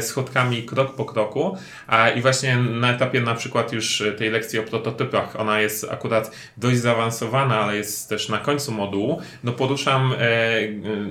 [0.02, 1.58] schodkami krok po kroku.
[1.88, 6.32] A, I właśnie na etapie na przykład już tej lekcji o prototypach, ona jest akurat
[6.58, 10.14] dość zaawansowana, ale jest też na końcu modułu, no poruszam,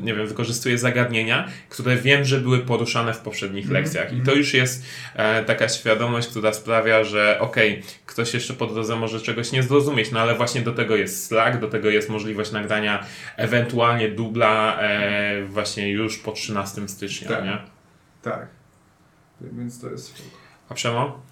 [0.02, 3.82] nie wiem, wykorzystuję zagadnienia zagadnienia, które wiem, że były poruszane w poprzednich Mhm.
[3.82, 4.12] lekcjach.
[4.12, 8.66] I to już jest e, taka świadomość, która sprawia, że okej, okay, ktoś jeszcze po
[8.66, 12.08] drodze może czegoś nie zrozumieć, no ale właśnie do tego jest Slack, do tego jest
[12.08, 17.44] możliwość nagrania ewentualnie dubla e, właśnie już po 13 stycznia, tak.
[17.44, 17.58] nie?
[18.22, 18.46] Tak.
[19.40, 20.22] Więc to jest.
[20.68, 21.22] A Przemo?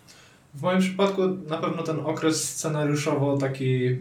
[0.55, 3.99] W moim przypadku na pewno ten okres scenariuszowo taki y,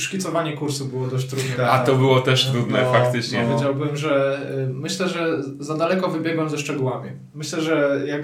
[0.00, 1.70] szkicowanie kursu było dość trudne.
[1.70, 3.42] A to było też trudne no, faktycznie.
[3.42, 3.48] No.
[3.48, 7.10] Powiedziałbym, że y, myślę, że za daleko wybiegłem ze szczegółami.
[7.34, 8.22] Myślę, że jak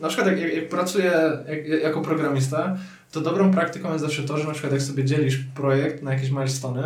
[0.00, 1.12] na przykład jak, jak, pracuję
[1.48, 2.76] jak, jako programista,
[3.12, 6.30] to dobrą praktyką jest zawsze to, że na przykład jak sobie dzielisz projekt na jakieś
[6.30, 6.82] milestony,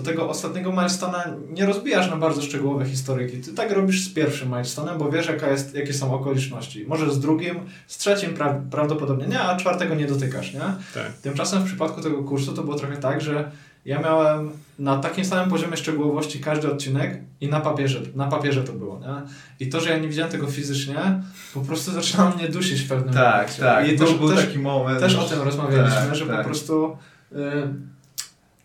[0.00, 3.38] to tego ostatniego milestona nie rozbijasz na bardzo szczegółowe historyki.
[3.38, 6.84] Ty tak robisz z pierwszym milestonem, bo wiesz, jaka jest, jakie są okoliczności.
[6.88, 10.60] Może z drugim, z trzecim pra prawdopodobnie nie, a czwartego nie dotykasz, nie?
[10.94, 11.12] Tak.
[11.22, 13.50] Tymczasem w przypadku tego kursu to było trochę tak, że
[13.84, 18.72] ja miałem na takim samym poziomie szczegółowości każdy odcinek i na papierze, na papierze to
[18.72, 19.22] było, nie?
[19.66, 21.22] I to, że ja nie widziałem tego fizycznie,
[21.54, 23.62] po prostu zaczynało mnie dusić w pewnym Tak, momencie.
[23.62, 23.88] tak.
[23.88, 25.00] I to też, był też, taki moment.
[25.00, 26.38] też o tym rozmawialiśmy, tak, że tak.
[26.38, 26.96] po prostu...
[27.32, 27.90] Y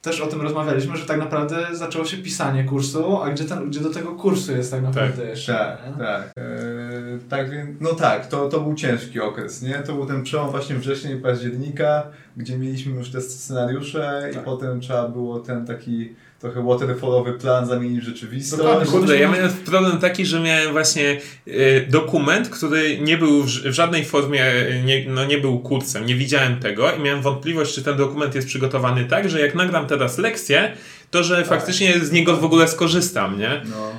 [0.05, 3.79] też o tym rozmawialiśmy, że tak naprawdę zaczęło się pisanie kursu, a gdzie, ten, gdzie
[3.79, 5.53] do tego kursu jest tak naprawdę Tak, jeszcze.
[5.53, 6.05] Tak, nie?
[6.05, 6.31] tak.
[6.37, 9.73] Eee, tak więc, no tak, to, to był ciężki okres, nie?
[9.73, 12.03] To był ten przełom właśnie września i października,
[12.37, 14.41] gdzie mieliśmy już te scenariusze Tak.
[14.41, 18.63] i potem trzeba było ten taki trochę waterfallowy plan zamienić w rzeczywistość.
[18.63, 18.91] Dokładnie.
[18.91, 23.71] Kurde, ja miałem problem taki, że miałem właśnie y, dokument, który nie był w, w
[23.71, 27.83] żadnej formie, y, nie, no nie był kursem, nie widziałem tego i miałem wątpliwość, czy
[27.83, 30.71] ten dokument jest przygotowany tak, że jak nagram teraz lekcję,
[31.11, 33.61] to że faktycznie z niego w ogóle skorzystam, nie?
[33.69, 33.91] No,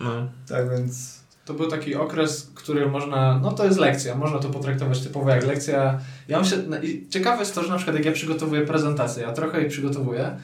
[0.00, 0.28] No.
[0.48, 1.16] tak więc...
[1.44, 5.46] To był taki okres, który można, no to jest lekcja, można to potraktować typowo jak
[5.46, 5.98] lekcja.
[6.28, 9.32] Ja myślę, no i ciekawe jest to, że na przykład jak ja przygotowuję prezentację, ja
[9.32, 10.36] trochę jej przygotowuję,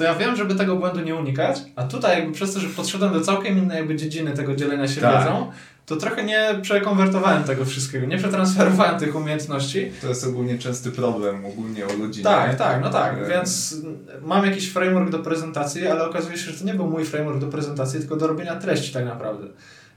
[0.00, 3.12] to ja wiem, żeby tego błędu nie unikać, a tutaj jakby przez to, że podszedłem
[3.12, 5.18] do całkiem innej jakby dziedziny tego dzielenia się Tak.
[5.24, 5.50] wiedzą,
[5.86, 9.92] to trochę nie przekonwertowałem tego wszystkiego, nie przetransferowałem tych umiejętności.
[10.00, 12.22] To jest ogólnie częsty problem ogólnie u ludzi.
[12.22, 12.56] Tak, nie?
[12.56, 13.76] tak, no tak, E, więc
[14.22, 17.46] mam jakiś framework do prezentacji, ale okazuje się, że to nie był mój framework do
[17.46, 19.46] prezentacji, tylko do robienia treści tak naprawdę.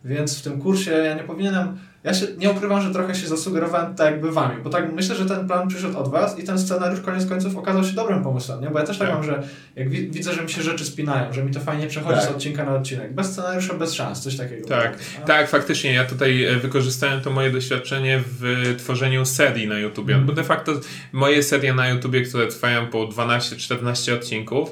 [0.05, 3.95] Więc w tym kursie ja nie powinienem, ja się nie ukrywam, że trochę się zasugerowałem
[3.95, 7.01] tak jakby wami, bo tak myślę, że ten plan przyszedł od was i ten scenariusz
[7.01, 8.69] koniec końców okazał się dobrym pomysłem, nie?
[8.69, 9.15] Bo ja też tak Tak.
[9.17, 9.43] mam, że
[9.75, 12.29] jak wi widzę, że mi się rzeczy spinają, że mi to fajnie przechodzi Tak.
[12.29, 14.67] z odcinka na odcinek, bez scenariusza, bez szans, coś takiego.
[14.67, 15.25] Tak, No.
[15.27, 15.93] tak, faktycznie.
[15.93, 20.15] Ja tutaj e, wykorzystałem to moje doświadczenie w tworzeniu serii na YouTubie.
[20.15, 20.71] Bo de facto
[21.11, 24.69] moje serie na YouTubie, które trwają po 12-14 odcinków,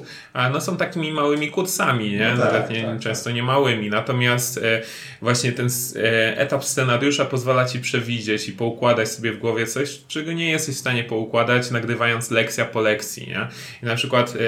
[0.52, 2.34] no są takimi małymi kursami, nie?
[2.36, 3.90] No tak, Nawet nie, tak, często nie małymi.
[3.90, 4.82] Natomiast e,
[5.22, 10.32] właśnie ten e, etap scenariusza pozwala ci przewidzieć i poukładać sobie w głowie coś, czego
[10.32, 13.48] nie jesteś w stanie poukładać, nagrywając lekcja po lekcji, nie?
[13.82, 14.38] I na przykład e,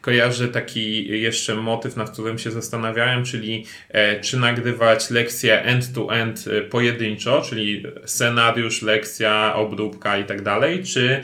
[0.00, 6.62] kojarzę taki jeszcze motyw, nad którym się zastanawiałem, czyli e, czy nagrywać lekcję end-to-end e,
[6.62, 11.22] pojedynczo, czyli scenariusz, lekcja, obróbka i tak dalej, czy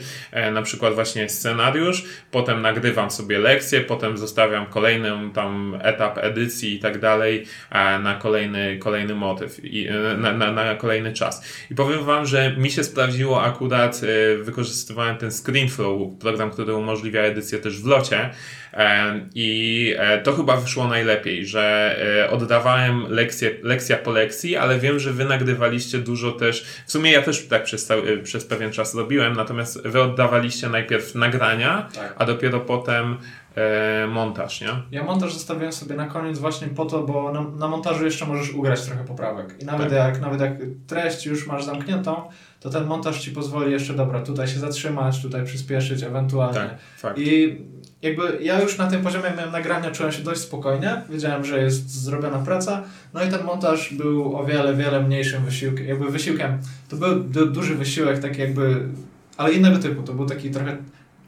[0.51, 6.79] na przykład właśnie scenariusz, potem nagrywam sobie lekcję, potem zostawiam kolejny tam etap edycji i
[6.79, 7.45] tak dalej
[8.03, 11.41] na kolejny, kolejny motyw, i, na, na, na kolejny czas.
[11.71, 17.21] I powiem Wam, że mi się sprawdziło akurat, e, wykorzystywałem ten ScreenFlow, program, który umożliwia
[17.21, 18.29] edycję też w locie,
[18.73, 24.79] E, I e, to chyba wyszło najlepiej, że e, oddawałem lekcję, lekcja po lekcji, ale
[24.79, 26.65] wiem, że wy nagrywaliście dużo też.
[26.85, 27.89] W sumie ja też tak przez,
[28.23, 32.15] przez pewien czas robiłem, natomiast wy oddawaliście najpierw nagrania, Tak.
[32.17, 33.17] a dopiero potem
[34.07, 34.67] montaż, nie?
[34.91, 38.53] Ja montaż zostawiłem sobie na koniec właśnie po to, bo na, na montażu jeszcze możesz
[38.53, 39.55] ugrać trochę poprawek.
[39.61, 39.97] I nawet, Tak.
[39.97, 40.53] jak, nawet jak
[40.87, 42.21] treść już masz zamkniętą,
[42.59, 46.53] to ten montaż ci pozwoli jeszcze, dobra, tutaj się zatrzymać, tutaj przyspieszyć ewentualnie.
[46.59, 47.17] Tak, fakt.
[47.19, 47.57] I
[48.01, 51.89] jakby ja już na tym poziomie miałem nagrania, czułem się dość spokojnie, wiedziałem, że jest
[52.03, 56.57] zrobiona praca, no i ten montaż był o wiele, wiele mniejszym wysiłkiem, jakby wysiłkiem,
[56.89, 58.87] to był du duży wysiłek, taki jakby,
[59.37, 60.77] ale innego typu, to był taki trochę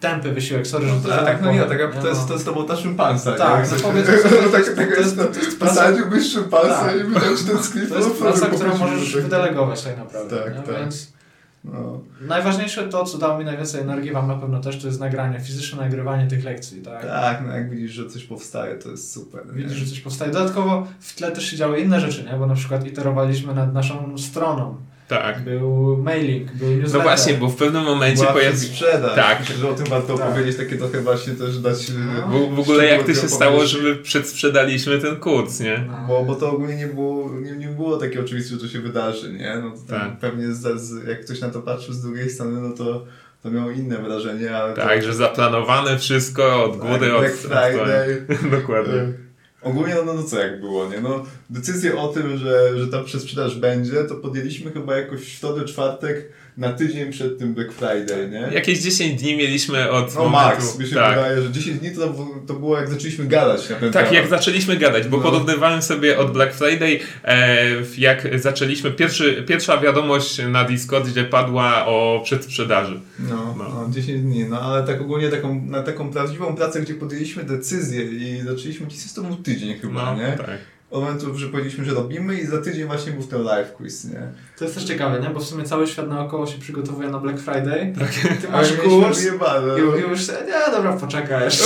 [0.10, 2.34] tępy wysiłek, sorry, że to że tak, tak no nie, powiem, tak, to, jest, to
[2.34, 3.32] jest robota szympansa.
[3.32, 3.78] Tak, nie?
[3.78, 6.96] no powiedzmy no, to tak, tak to jest, jest- to jest praca- szympansa Tak.
[6.96, 7.90] i wydać ten skrypt.
[7.90, 10.38] To jest no, praca, którą że możesz tak- wydelegować tak naprawdę.
[10.38, 10.62] Tak, nie?
[10.62, 10.80] tak.
[10.80, 11.16] Więc
[11.64, 12.02] No.
[12.22, 15.84] najważniejsze to, co dało mi najwięcej energii, Wam na pewno też, to jest nagranie, fizyczne
[15.84, 16.82] nagrywanie tych lekcji.
[16.82, 17.02] Tak?
[17.06, 19.46] Tak, no jak widzisz, że coś powstaje, to jest super.
[19.46, 19.54] nie?
[19.54, 20.32] Widzisz, że coś powstaje.
[20.32, 22.38] Dodatkowo w tle też się działy inne rzeczy, nie?
[22.38, 24.78] bo na przykład iterowaliśmy nad naszą stroną.
[25.08, 25.44] Tak.
[25.44, 27.02] Był mailing, był No newsletter.
[27.02, 28.60] właśnie, bo w pewnym momencie Była pojawił.
[28.60, 29.16] sprzedaż.
[29.16, 29.40] Tak.
[29.40, 30.28] Myślę, że o tym warto Tak.
[30.30, 31.90] opowiedzieć, takie trochę właśnie też dać...
[31.90, 32.36] No.
[32.38, 35.86] e, W, w ogóle jak to się stało, że my przedsprzedaliśmy ten kurs, nie?
[35.88, 36.06] No.
[36.08, 39.34] Bo, bo to ogólnie nie było, nie, nie było takie oczywiste, że to się wydarzy,
[39.34, 39.56] nie?
[39.64, 40.20] No to Tak.
[40.20, 43.06] pewnie z, z, jak ktoś na to patrzył z drugiej strony, no to,
[43.44, 48.26] to miało inne wrażenie, ale Tak, to, że zaplanowane wszystko od góry, od Black Friday.
[48.62, 49.25] Dokładnie.
[49.66, 51.02] Ogólnie, no, no, no co jak było, nie?
[51.02, 55.66] No, decyzję o tym, że, że ta przesprzedaż będzie, to podjęliśmy chyba jakoś w środę,
[55.66, 58.56] czwartek, na tydzień przed tym Black Friday, nie?
[58.56, 60.56] Jakieś 10 dni mieliśmy od No momentu...
[60.56, 61.16] max, mi się tak.
[61.16, 62.16] wydaje, że 10 dni to,
[62.48, 64.14] to było jak zaczęliśmy gadać na ten Tak, temat.
[64.14, 65.24] jak zaczęliśmy gadać, bo No.
[65.24, 67.58] porównywałem sobie od Black Friday, e,
[67.98, 73.00] jak zaczęliśmy, pierwszy, pierwsza wiadomość na Discordzie padła o przedsprzedaży.
[73.20, 73.70] No, No.
[73.70, 73.90] no.
[73.90, 78.42] 10 dni, no ale tak ogólnie taką, na taką prawdziwą pracę, gdzie podjęliśmy decyzję i
[78.42, 80.32] zaczęliśmy to był tydzień chyba, No, nie?
[80.38, 80.75] tak.
[80.92, 84.22] Od momentu, że powiedzieliśmy, że robimy i za tydzień właśnie był ten live quiz, nie?
[84.58, 85.30] To jest też ciekawe, nie?
[85.30, 87.94] Bo w sumie cały świat naokoło się przygotowuje na Black Friday.
[88.42, 89.80] Ty Ale masz kurs wyjebane.
[89.80, 91.64] i, już nie, dobra, poczekaj jeszcze.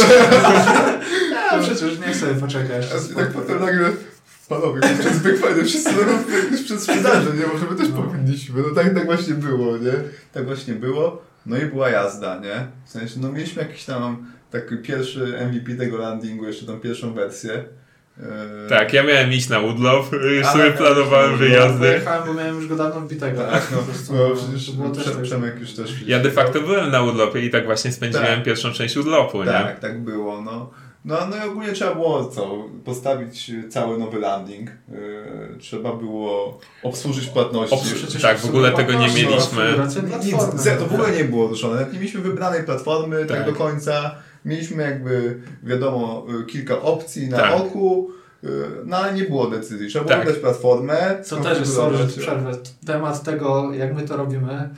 [1.53, 2.95] nie, przecież nie sobie poczekaj jeszcze.
[3.15, 3.89] A tak potem nagle
[4.49, 5.89] Panowie, przez Black Friday wszyscy
[6.65, 7.47] przed sprzedaży, nie?
[7.53, 8.03] Może my też No.
[8.03, 8.61] powinniśmy.
[8.61, 9.93] No tak, tak właśnie było, nie?
[10.33, 11.21] Tak właśnie było.
[11.45, 12.67] No i była jazda, nie?
[12.85, 17.63] W sensie, no mieliśmy jakiś tam taki pierwszy MVP tego landingu, jeszcze tą pierwszą wersję.
[18.19, 21.79] Eee, Tak, ja miałem iść na Woodlove, już sobie tak, planowałem no, wyjazdy.
[21.87, 23.41] Pojechałem, bo miałem już go dawno wbitego.
[23.43, 25.21] Tak, no, Po prostu, no no, przecież to było też tak.
[25.21, 26.01] Przemek już też...
[26.05, 28.43] Ja de facto byłem na Woodlopie i tak właśnie spędziłem Tak.
[28.43, 29.45] pierwszą część Woodlopu, nie?
[29.51, 30.69] Tak, tak było, no.
[31.05, 32.65] No, no i ogólnie trzeba było co?
[32.85, 34.69] Postawić cały nowy landing.
[34.91, 34.97] Yy,
[35.59, 37.75] trzeba było obsłużyć płatności.
[37.75, 39.75] Obsłużyć- Przecież tak, w ogóle tego nie mieliśmy.
[40.23, 41.85] Nic, ze- to w ogóle nie było ruszone.
[41.93, 43.45] Nie mieliśmy wybranej platformy tak, Tak.
[43.45, 44.15] do końca.
[44.45, 47.55] Mieliśmy jakby, wiadomo, y, kilka opcji na Tak.
[47.61, 48.09] oku,
[48.43, 48.47] y,
[48.85, 49.87] no ale nie było decyzji.
[49.87, 50.41] Trzeba było Tak.
[50.41, 51.15] platformę.
[51.29, 52.51] To też jest, sorry, przerwę.
[52.85, 54.69] Temat tego, jak my to robimy,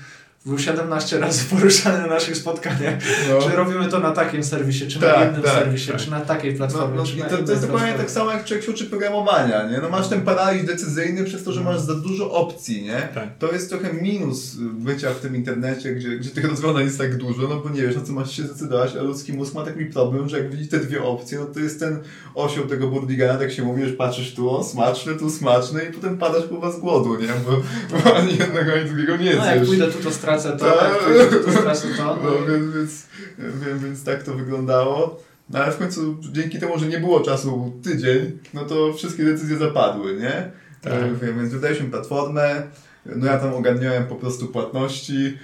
[0.45, 2.95] był 17 razy poruszany na naszych spotkaniach.
[3.29, 3.41] No.
[3.41, 6.01] Czy robimy to na takim serwisie, czy Tak, na innym tak, serwisie, tak.
[6.01, 8.45] czy na takiej No, platformie, no, na to, to innej jest dokładnie tak samo jak
[8.45, 9.77] człowiek się uczy programowania, nie?
[9.77, 13.07] No masz ten paraliż decyzyjny przez to, że masz za dużo opcji, nie?
[13.13, 13.37] Tak.
[13.39, 17.41] To jest trochę minus bycia w tym internecie, gdzie, gdzie tych rozwiązań jest tak dużo,
[17.47, 20.29] no bo nie wiesz, na co masz się zdecydować, a ludzki mózg ma taki problem,
[20.29, 21.99] że jak widzi te dwie opcje, no to jest ten
[22.35, 26.17] osioł tego Burdigana, tak się mówi, że patrzysz tu, o, smaczny, tu smaczny i potem
[26.17, 27.27] padasz chyba z głodu, nie?
[27.27, 27.51] Bo,
[27.91, 30.91] bo ani jednego, ani drugiego nie No jak pójdę tu, to stracę to, Tak.
[31.31, 32.03] tu, to stracę to.
[32.05, 35.23] No, No, i- więc, więc, więc, tak to wyglądało.
[35.49, 39.57] No ale w końcu dzięki temu, że nie było czasu tydzień, no to wszystkie decyzje
[39.57, 40.51] zapadły, nie?
[40.81, 40.93] Tak.
[40.93, 42.61] E, Wiem, więc wydaliśmy platformę,
[43.05, 45.37] no ja tam ogarniałem po prostu płatności,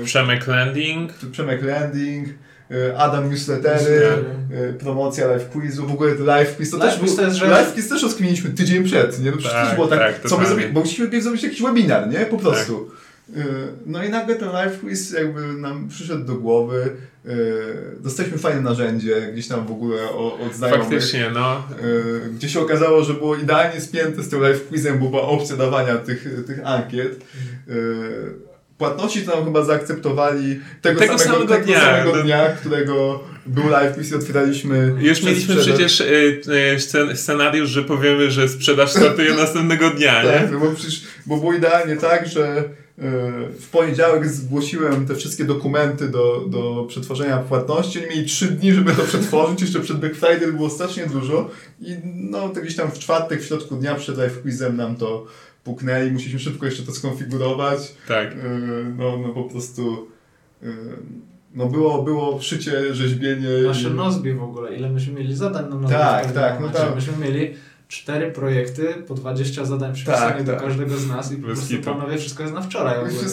[0.00, 1.12] e, Przemek Landing.
[1.32, 2.28] Przemek Landing,
[2.70, 4.08] e, Adam newslettery,
[4.52, 8.02] e, promocja live quizu, w ogóle live quiz to Live też quiz live quiz też
[8.02, 9.30] rozkminiliśmy tydzień przed, nie?
[9.30, 10.82] No przecież Tak, też było tak, tak, co my zrobili, bo
[11.20, 12.18] zrobić jakiś webinar, nie?
[12.18, 12.90] Po prostu.
[12.90, 13.05] Tak.
[13.30, 13.32] Y,
[13.86, 16.90] No i nagle ten live quiz jakby nam przyszedł do głowy.
[17.26, 17.30] y,
[18.00, 20.82] Dostaliśmy fajne narzędzie gdzieś tam w ogóle od znajomych.
[20.88, 21.62] Faktycznie, no.
[22.26, 25.56] y, Gdzie się okazało, że było idealnie spięte z tym live quizem, bo była opcja
[25.56, 27.20] dawania tych, tych ankiet.
[27.68, 28.46] Y,
[28.78, 31.80] Płatności to nam chyba zaakceptowali tego, Tego samego, samego dnia.
[31.80, 34.94] samego Do- dnia, którego był live quiz i otwieraliśmy.
[34.98, 35.64] Już mieliśmy sprzedaż.
[35.68, 36.04] przecież y,
[36.74, 40.48] y, scen- scenariusz, że powiemy, że sprzedaż startuje następnego dnia, Tak, nie?
[40.52, 42.64] no bo przecież bo było idealnie tak, że
[43.60, 47.98] w poniedziałek zgłosiłem te wszystkie dokumenty do, do przetworzenia płatności.
[47.98, 49.60] Oni mieli trzy dni, żeby to przetworzyć.
[49.60, 51.50] Jeszcze przed Black Friday było strasznie dużo.
[51.80, 55.26] I no to gdzieś tam w czwartek, w środku dnia przed live quizem nam to
[55.64, 56.10] puknęli.
[56.10, 57.94] Musieliśmy szybko jeszcze to skonfigurować.
[58.08, 58.32] Tak.
[58.32, 58.36] Y,
[58.98, 60.06] no, no po prostu
[60.62, 60.66] y,
[61.54, 63.48] no było, było szycie, rzeźbienie.
[63.66, 66.94] Nasze i- Nozbi w ogóle, ile myśmy mieli zadań na Nozbi Tak, tak, no tak.
[66.94, 67.54] Myśmy mieli
[67.88, 70.62] cztery projekty, po 20 zadań przypisanych Tak, do tak.
[70.62, 73.18] każdego z nas i po prostu panowie wszystko jest na wczoraj ogólnie.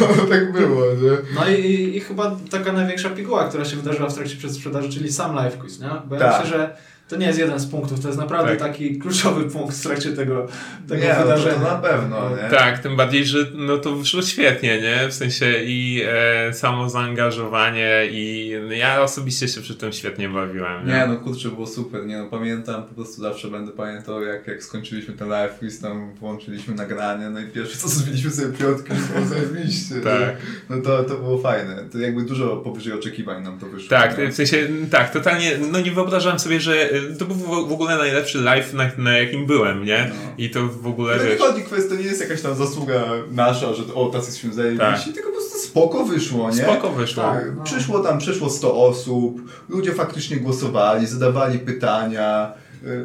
[0.00, 1.10] No, tak było, nie?
[1.34, 5.12] No i, i, i chyba taka największa piguła, która się wydarzyła w trakcie przedsprzedaży, czyli
[5.12, 5.90] sam live quiz, nie?
[6.06, 6.42] Bo ja Tak.
[6.42, 6.76] myślę, że
[7.08, 8.58] to nie jest jeden z punktów, to jest naprawdę Tak.
[8.68, 10.46] taki kluczowy punkt w trakcie tego,
[10.88, 11.54] tego Nie, no to- wydarzenia.
[11.54, 12.50] to na pewno, nie?
[12.50, 15.08] Tak, tym bardziej, że no to wyszło świetnie, nie?
[15.08, 16.02] W sensie i
[16.48, 20.92] e, samo zaangażowanie i ja osobiście się przy tym świetnie bawiłem, nie?
[20.92, 24.62] Nie, no kurczę, było super, nie no, pamiętam, po prostu zawsze będę pamiętał, jak, jak
[24.62, 29.26] skończyliśmy ten live quiz, tam włączyliśmy nagranie, no i pierwsze co zbiliśmy sobie piątki, było
[29.26, 29.94] zajebiście.
[29.94, 30.36] Tak.
[30.70, 33.88] No to, to było fajne, to jakby dużo powyżej oczekiwań nam to wyszło.
[33.90, 34.28] Tak, nie?
[34.28, 38.72] w sensie, tak, totalnie, no nie wyobrażałem sobie, że to był w ogóle najlepszy live,
[38.72, 40.10] na, na jakim byłem, nie?
[40.10, 40.14] No.
[40.38, 43.04] I to w ogóle, Ale nie wiesz, chodzi kwestia, to nie jest jakaś tam zasługa
[43.30, 46.56] nasza, że o, tacy jesteśmy zajebiści, tylko po prostu spoko wyszło, nie?
[46.56, 47.22] spoko wyszło.
[47.22, 47.44] Tak.
[47.44, 52.63] Tak, Przyszło tam, przyszło 100 osób, ludzie faktycznie głosowali, zadawali pytania, y,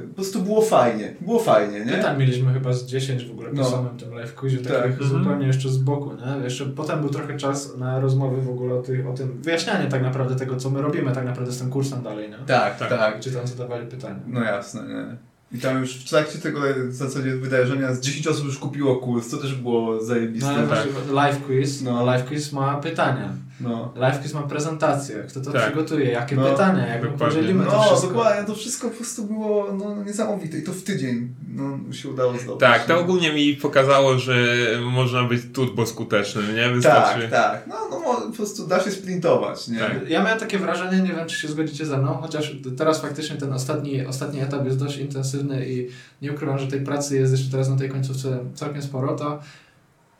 [0.10, 1.86] po prostu było fajnie, było fajnie, nie?
[1.98, 3.64] My tam mieliśmy chyba z 10 w ogóle po No.
[3.66, 4.74] samym tym live quizie, Tak.
[4.74, 5.10] takich Mhm.
[5.10, 6.44] zupełnie jeszcze z boku, nie?
[6.44, 10.02] Jeszcze potem był trochę czas na rozmowy w ogóle o, tych, o tym, wyjaśnianie tak
[10.04, 12.38] naprawdę tego, co my robimy tak naprawdę z tym kursem dalej, nie?
[12.38, 12.90] Tak, Tak.
[12.90, 13.18] tak.
[13.18, 14.20] Gdzie tam zadawali pytania.
[14.28, 15.29] No jasne, nie.
[15.52, 16.60] I tam już w trakcie tego
[16.90, 20.48] w zasadzie wydarzenia z 10 osób już kupiło kurs, to też było zajebiste.
[20.48, 20.92] No ale tak.
[20.92, 21.94] właśnie live quiz, No.
[21.94, 22.06] no.
[22.06, 23.34] live quiz ma pytania.
[23.62, 23.94] No.
[23.96, 25.62] Live quiz ma prezentację, kto to Tak.
[25.66, 28.08] przygotuje, jakie No, pytania, jak podzielimy to No, wszystko.
[28.08, 32.38] dokładnie, to wszystko po prostu było no, niesamowite i to w tydzień no, się udało
[32.38, 32.60] zdobyć.
[32.60, 33.00] Tak, to nie?
[33.00, 34.36] ogólnie mi pokazało, że
[34.82, 36.70] można być turbo skutecznym, nie?
[36.70, 37.22] Wystarczy...
[37.22, 37.68] Tak, tak.
[37.68, 39.80] No, no po prostu da się sprintować, nie?
[39.80, 40.10] Tak.
[40.10, 43.54] Ja miałem takie wrażenie, nie wiem czy się zgodzicie ze mną, chociaż teraz faktycznie ten
[43.54, 45.88] ostatni, ostatni etap jest dość intensywny i
[46.22, 49.40] nie ukrywam, że tej pracy jest jeszcze teraz na tej końcówce całkiem sporo, to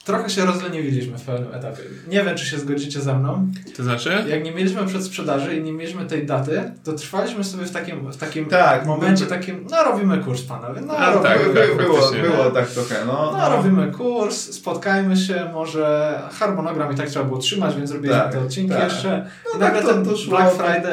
[0.10, 1.82] trochę się rozleniwiliśmy w pewnym etapie.
[2.08, 3.48] Nie wiem, czy się zgodzicie ze mną.
[3.78, 4.24] To znaczy?
[4.28, 8.18] Jak nie mieliśmy przedsprzedaży i nie mieliśmy tej daty, to trwaliśmy sobie w takim, w
[8.18, 11.78] takim Tak, momencie by- takim, no robimy kurs panowie, no A, robimy, tak, by, tak,
[11.78, 12.30] by, było, faktycznie.
[12.30, 13.34] było tak trochę, no.
[13.38, 18.32] no robimy kurs, spotkajmy się, może harmonogram i tak trzeba było trzymać, więc robiliśmy Tak,
[18.32, 18.84] te odcinki tak.
[18.84, 19.30] jeszcze.
[19.46, 20.92] No I tak, nagle to- ten to Black to- Friday.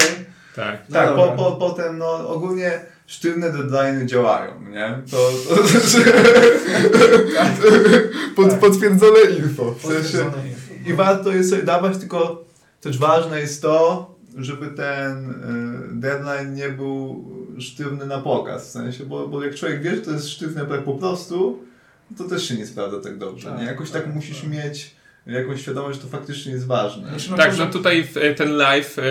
[0.56, 0.78] Tak.
[0.88, 2.70] No tak, po, po, potem no ogólnie
[3.06, 5.02] sztywne deadline'y działają, nie?
[5.10, 6.12] To, to znaczy
[8.36, 9.74] pod, potwierdzone info.
[9.74, 10.90] W sensie, info.
[10.90, 12.44] I warto je sobie dawać, tylko
[12.80, 17.24] też ważne jest to, żeby ten y, deadline nie był
[17.58, 18.68] sztywny na pokaz.
[18.68, 21.58] W sensie, bo, bo jak człowiek wie, że to jest sztywne tak po prostu,
[22.18, 23.50] to też się nie sprawdza tak dobrze.
[23.50, 23.64] Tak, nie?
[23.64, 24.50] Jakoś tak, tak, musisz tak.
[24.50, 24.96] mieć
[25.26, 27.08] jakąś świadomość, że to faktycznie jest ważne.
[27.08, 29.02] Znaczy, no Tak, może- no tutaj e, ten live, e,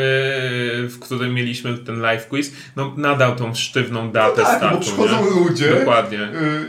[0.88, 4.76] w którym mieliśmy ten live quiz, no nadał tą sztywną datę tak, startu.
[4.78, 5.30] bo przychodzą nie?
[5.30, 6.20] ludzie Dokładnie.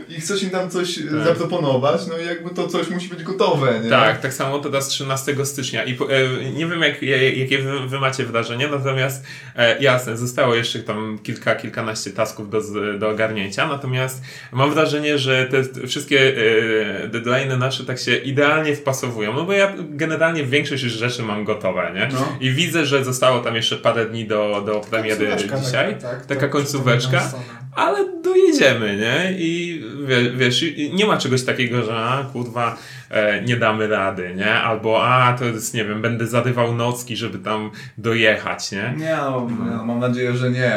[0.09, 1.25] y, i chcesz im tam coś Tak.
[1.27, 3.89] zaproponować, no i jakby to coś musi być gotowe, nie?
[3.89, 5.83] Tak, tak samo teraz 13 stycznia.
[5.83, 9.23] I e, nie wiem, jak, e, jakie wy, wy macie wrażenie, natomiast
[9.55, 12.61] e, jasne, zostało jeszcze tam kilka, kilkanaście tasków do,
[12.99, 14.21] do ogarnięcia, natomiast
[14.51, 19.73] mam wrażenie, że te wszystkie e, deadline'y nasze tak się idealnie wpasowują, no bo ja
[19.79, 22.09] generalnie większość już rzeczy mam gotowe, nie?
[22.13, 22.37] No.
[22.41, 25.95] I widzę, że zostało tam jeszcze parę dni do, do premiery Końcóweczka dzisiaj.
[25.95, 27.19] taka, tak, taka to- końcóweczka.
[27.19, 27.43] to- to-
[27.75, 29.35] Ale dojedziemy, nie?
[29.37, 32.77] I wie- wiesz, nie ma czegoś takiego, że a, kurwa,
[33.09, 34.53] e, nie damy rady, nie?
[34.53, 38.93] Albo a, to jest, nie wiem, będę zadywał nocki, żeby tam dojechać, nie?
[38.97, 40.71] Nie, no, no, mam nadzieję, że nie.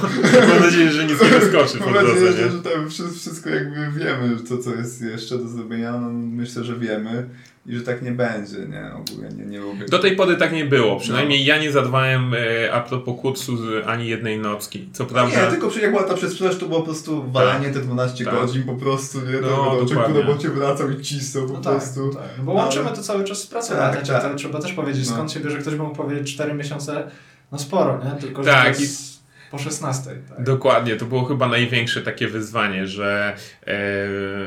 [0.50, 2.50] Mam nadzieję, że nic nie wyskoczy po Mam nadzieję, drodze, że, nie?
[2.50, 6.76] że tam wszy- wszystko jakby wiemy, to co jest jeszcze do zrobienia, no myślę, że
[6.76, 7.28] wiemy
[7.68, 8.90] i że tak nie będzie, nie?
[8.94, 9.84] Ogólnie nie, nie lubię.
[9.90, 10.96] Do tej pory tak nie było.
[11.00, 11.46] Przynajmniej No.
[11.46, 14.88] ja nie zadbałem e, a propos kursu z ani jednej nocki.
[14.92, 15.44] Co prawda...
[15.44, 18.34] Nie, tylko jak była ta przedsprzedaż, to było po prostu walanie te 12 Tak.
[18.34, 19.40] godzin po prostu, nie?
[19.40, 22.10] No, No, to człowiek po robocie wracał i cisnął po No tak, prostu.
[22.10, 22.22] tak.
[22.38, 24.22] No bo łączymy to cały czas z pracą Tak, tak.
[24.22, 25.14] to trzeba też powiedzieć, No.
[25.14, 27.10] skąd się bierze, ktoś by mógł powiedzieć 4 miesiące,
[27.52, 28.20] no sporo, nie?
[28.20, 29.15] Tylko, że Tak, to jest
[29.50, 30.10] po 16.
[30.28, 30.44] Tak.
[30.44, 33.36] Dokładnie, to było chyba największe takie wyzwanie, że
[33.66, 33.78] e,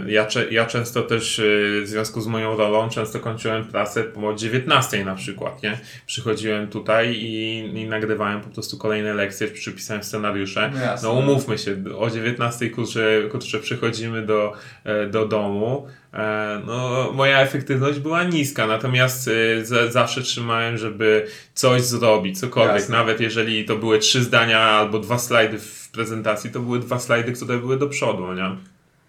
[0.08, 1.44] ja, ja często też e,
[1.82, 5.78] w związku z moją rolą często kończyłem pracę po 19 na przykład, nie?
[6.06, 10.72] Przychodziłem tutaj i, i nagrywałem po prostu kolejne lekcje, przypisałem scenariusze.
[10.74, 11.10] No jasne.
[11.10, 15.88] No umówmy się, o 19 kurczę, kurczę przychodzimy do, e, do domu.
[16.14, 19.30] E, No, moja efektywność była niska, natomiast
[19.64, 22.76] za, zawsze trzymałem, żeby coś zrobić, cokolwiek.
[22.76, 22.98] Jasne.
[22.98, 27.32] Nawet jeżeli to były trzy zdania albo dwa slajdy w prezentacji, to były dwa slajdy,
[27.32, 28.56] które były do przodu, nie?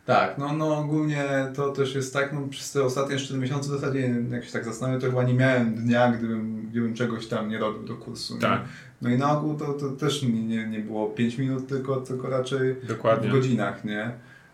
[0.06, 1.24] Tak, no, no ogólnie
[1.54, 4.64] to też jest tak, no przez te ostatnie 4 miesiące w zasadzie, jak się tak
[4.64, 8.34] zastanawiam, to chyba nie miałem dnia, gdybym, gdybym czegoś tam nie robił do kursu.
[8.34, 8.40] nie?
[8.40, 8.60] Tak.
[9.02, 12.28] No i na ogół to, to też nie, nie, nie było 5 minut, tylko, tylko
[12.30, 13.28] raczej Dokładnie.
[13.28, 14.10] w godzinach, nie?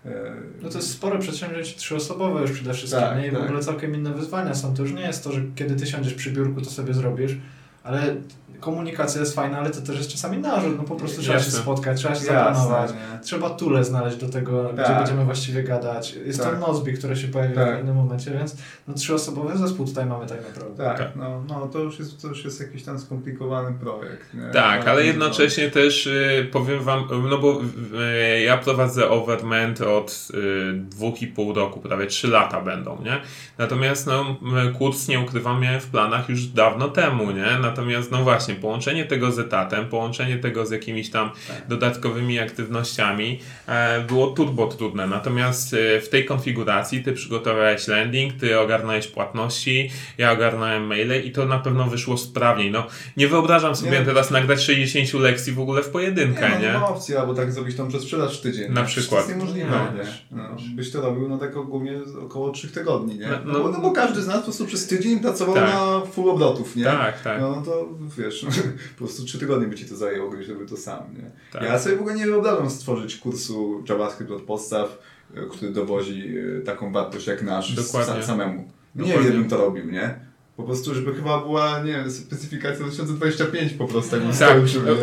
[0.06, 0.32] E,
[0.62, 3.26] No to jest spore przedsięwzięcie trzyosobowe już przede wszystkim, Tak, nie?
[3.26, 3.42] I w tak.
[3.42, 4.74] ogóle całkiem inne wyzwania są.
[4.74, 7.36] To już nie jest to, że kiedy ty siądziesz przy biurku, to sobie zrobisz,
[7.84, 8.16] ale
[8.60, 11.98] komunikacja jest fajna, ale to też jest czasami narzut, no po prostu trzeba się spotkać,
[11.98, 12.90] trzeba się Jasne, zaplanować.
[13.22, 14.96] Trzeba tule znaleźć do tego, gdzie Tak.
[14.98, 16.14] będziemy właściwie gadać.
[16.26, 16.60] Jest Tak.
[16.60, 17.74] to Nozbi, które się pojawia Tak.
[17.74, 18.56] w pewnym momencie, więc
[18.88, 20.84] no trzyosobowy zespół tutaj mamy tak naprawdę.
[20.84, 21.16] Tak, Tak.
[21.16, 24.34] No, no to, już jest, to już jest jakiś tam skomplikowany projekt.
[24.34, 24.50] Nie?
[24.52, 25.06] Tak, ale no.
[25.06, 31.26] jednocześnie też y, powiem wam, no bo y, ja prowadzę Overment od y, dwóch i
[31.26, 33.20] pół roku, prawie trzy lata będą, nie?
[33.58, 37.46] Natomiast no, m, kurs nie ukrywam miałem w planach już dawno temu, nie?
[37.62, 41.68] Natomiast no właśnie, połączenie tego z etatem, połączenie tego z jakimiś tam Tak.
[41.68, 45.06] dodatkowymi aktywnościami e, było turbo trudne.
[45.06, 51.30] Natomiast e, w tej konfiguracji ty przygotowałeś landing, ty ogarnąłeś płatności, ja ogarnąłem maile i
[51.32, 52.70] to na pewno wyszło sprawniej.
[52.70, 52.86] No,
[53.16, 54.04] nie wyobrażam sobie Nie.
[54.04, 56.66] teraz nagrać 60 lekcji w ogóle w pojedynkę, Nie, no, nie?
[56.66, 58.72] nie ma opcji, albo tak zrobić tą przedsprzedaż w tydzień.
[58.72, 59.22] Na przykład.
[59.24, 60.10] To jest niemożliwe, Nie, nie?
[60.30, 61.92] No, byś to robił no tak ogólnie
[62.24, 63.26] około 3 tygodni, nie?
[63.26, 65.64] No, No, no- bo, no bo każdy z nas po prostu przez tydzień pracował Tak.
[65.64, 66.84] na full obrotów, nie?
[66.84, 67.40] Tak, tak.
[67.40, 67.88] No to
[68.18, 68.35] wiesz,
[68.98, 71.30] po prostu 3 tygodnie by ci to zajęło, gdybyś robił to sam, nie?
[71.52, 71.62] Tak.
[71.62, 74.98] Ja sobie w ogóle nie wyobrażam stworzyć kursu JavaScript od podstaw,
[75.34, 78.14] e, który dowozi e, taką wartość jak nasz Dokładnie.
[78.14, 78.70] sa- samemu.
[78.94, 79.30] Nie Dokładnie.
[79.30, 80.25] wiem, bym to robił, nie?
[80.56, 84.10] Po prostu, żeby chyba była, nie wiem, specyfikacja 2025 po prostu.
[84.10, 84.56] Tak, Tak,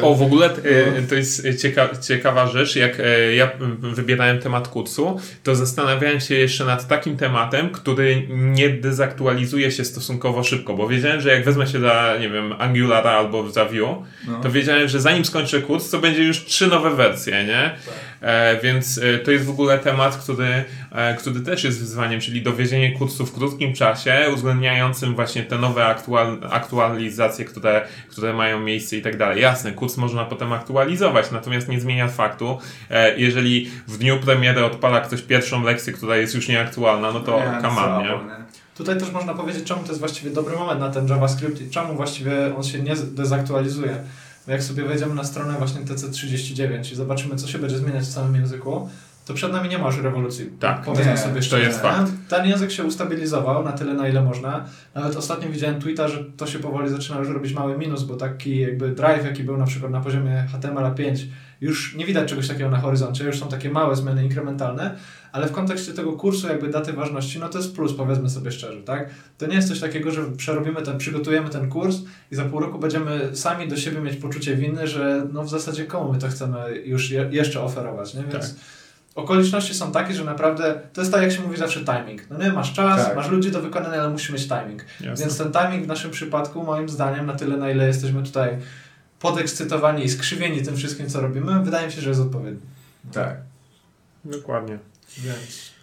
[0.03, 5.19] o w ogóle e, to jest cieka ciekawa rzecz, jak e, ja wybierałem temat kursu,
[5.43, 11.21] to zastanawiałem się jeszcze nad takim tematem, który nie dezaktualizuje się stosunkowo szybko, bo wiedziałem,
[11.21, 14.39] że jak wezmę się za, nie wiem, Angulara albo za Vue, No.
[14.43, 17.65] to wiedziałem, że zanim skończę kurs, to będzie już trzy nowe wersje, nie?
[17.65, 17.73] E,
[18.63, 22.91] więc e, to jest w ogóle temat, który, e, który też jest wyzwaniem, czyli dowiezienie
[22.91, 29.01] kursu w krótkim czasie, uwzględniającym właśnie te nowe aktual, aktualizacje, które, które mają miejsce i
[29.01, 29.41] tak dalej.
[29.41, 32.57] Jasne, kurs można potem aktualizować, natomiast nie zmienia faktu,
[32.89, 37.39] e, jeżeli w dniu premiery odpala ktoś pierwszą lekcję, która jest już nieaktualna, no to
[37.39, 38.43] Nie, słabo, nie?
[38.76, 41.95] Tutaj też można powiedzieć, czemu to jest właściwie dobry moment na ten JavaScript i czemu
[41.95, 44.03] właściwie on się nie dezaktualizuje.
[44.45, 48.11] Bo jak sobie wejdziemy na stronę właśnie TC39 i zobaczymy, co się będzie zmieniać w
[48.11, 48.89] samym języku,
[49.25, 50.49] to przed nami nie ma już rewolucji.
[50.59, 50.81] Tak.
[50.81, 51.63] Powiedzmy Nie, sobie to szczerze.
[51.63, 52.11] jest fakt.
[52.29, 54.65] Ten język się ustabilizował na tyle, na ile można.
[54.95, 58.59] Nawet ostatnio widziałem tweeta, że to się powoli zaczyna już robić mały minus, bo taki
[58.59, 61.25] jakby drive, jaki był na przykład na poziomie HTML5,
[61.61, 64.95] już nie widać czegoś takiego na horyzoncie, już są takie małe zmiany inkrementalne,
[65.34, 68.84] ale w kontekście tego kursu jakby daty ważności, no to jest plus, powiedzmy sobie szczerze,
[68.84, 69.09] tak?
[69.38, 71.97] To nie jest coś takiego, że przerobimy ten, przygotujemy ten kurs
[72.31, 75.86] i za pół roku będziemy sami do siebie mieć poczucie winy, że no w zasadzie
[75.86, 78.23] komu my to chcemy już je, jeszcze oferować, nie?
[78.23, 78.55] Więc
[79.15, 82.29] okoliczności są takie, że naprawdę to jest tak, jak się mówi zawsze timing.
[82.29, 83.15] No nie, masz czas, Tak.
[83.15, 84.86] masz ludzi do wykonania, ale musisz mieć timing.
[85.01, 85.25] Jasne.
[85.25, 88.57] Więc ten timing w naszym przypadku, moim zdaniem, na tyle, na ile jesteśmy tutaj
[89.19, 92.61] podekscytowani i skrzywieni tym wszystkim, co robimy, wydaje mi się, że jest odpowiedni.
[93.11, 93.38] Tak.
[94.25, 94.79] Dokładnie.
[95.17, 95.73] Więc...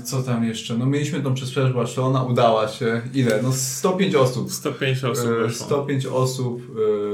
[0.00, 0.74] Y, Co tam jeszcze?
[0.78, 3.00] No mieliśmy tą przesprzeż Barcelona, udała się.
[3.14, 3.42] Ile?
[3.42, 4.52] No 105 osób.
[4.52, 5.66] 105 osób E, weszło.
[5.66, 6.62] 105 osób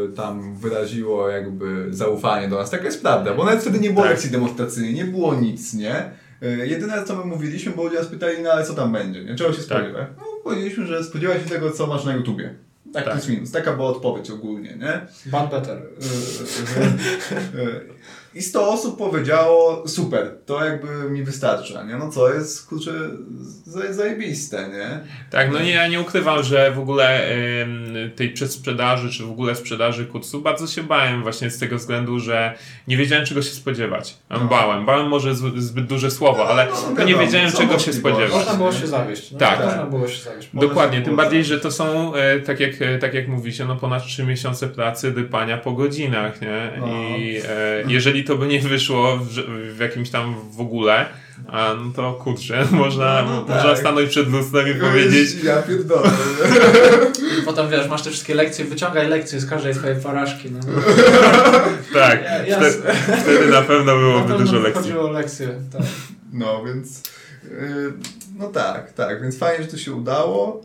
[0.08, 2.70] e, tam wyraziło jakby zaufanie do nas.
[2.70, 4.10] Taka jest prawda, bo nawet wtedy nie było Tak.
[4.10, 6.10] lekcji demonstracyjnej, nie było nic, nie?
[6.42, 9.34] E, Jedyne co my mówiliśmy, bo ludzie nas pytali, no ale co tam będzie, nie?
[9.34, 10.06] Czego się spodziewa?
[10.18, 12.54] No powiedzieliśmy, że spodziewaj się tego, co masz na YouTubie.
[12.92, 13.12] Tak, Tak.
[13.14, 13.50] plus minus.
[13.50, 15.06] Taka była odpowiedź ogólnie, nie?
[15.26, 15.82] Bad better.
[18.34, 21.96] I 100 osób powiedziało, super, to jakby mi wystarcza, nie?
[21.96, 22.92] No co jest, kurczę,
[23.66, 25.00] za- zajebiste, nie?
[25.30, 27.30] Tak, no nie, ja nie ukrywam, że w ogóle
[27.62, 32.18] ym, tej przedsprzedaży, czy w ogóle sprzedaży kursu bardzo się bałem właśnie z tego względu,
[32.20, 32.54] że
[32.88, 34.16] nie wiedziałem czego się spodziewać.
[34.30, 34.38] No.
[34.40, 38.30] Bałem, bałem może z- zbyt duże słowo, ale no, to nie wiedziałem czego się spodziewać.
[38.32, 39.32] Można było się zawieść.
[39.32, 39.64] No, Tak.
[39.64, 40.48] Można było się zawieść.
[40.54, 41.48] Dokładnie, tym bardziej, zawieść.
[41.48, 44.68] że to są, e, tak jak, e, tak jak mówi się, no ponad 3 miesiące
[44.68, 46.70] pracy, dypania po godzinach, nie?
[46.80, 46.86] No.
[46.86, 47.42] I e,
[48.18, 49.28] jeżeli to by nie wyszło w,
[49.76, 51.06] w jakimś tam w ogóle,
[51.48, 53.78] a, no to kurczę, można, No, no można tak.
[53.78, 56.10] stanąć przed lustrem i powiedzieć, Ja pierdolę.
[57.38, 60.50] I potem wiesz, masz te wszystkie lekcje, wyciągaj lekcje z każdej swojej porażki.
[60.50, 60.60] No.
[62.00, 62.82] tak, Ja- wtedy,
[63.22, 64.82] wtedy na pewno Na byłoby pewno dużo lekcji.
[64.82, 65.48] chodziło o lekcje.
[65.72, 65.82] Tak.
[66.32, 67.02] No, więc.
[67.44, 67.92] yy,
[68.38, 70.62] No tak, tak, więc fajnie, że to się udało.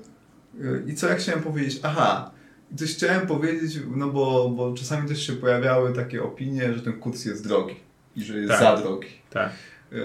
[0.59, 1.79] Yy, I co ja chciałem powiedzieć?
[1.83, 2.31] Aha,
[2.73, 6.93] i coś chciałem powiedzieć, no bo, bo czasami też się pojawiały takie opinie, że ten
[6.93, 7.75] kurs jest drogi
[8.15, 8.59] i że jest Tak.
[8.61, 9.07] za drogi.
[9.29, 9.51] Tak.
[9.91, 9.99] Yy,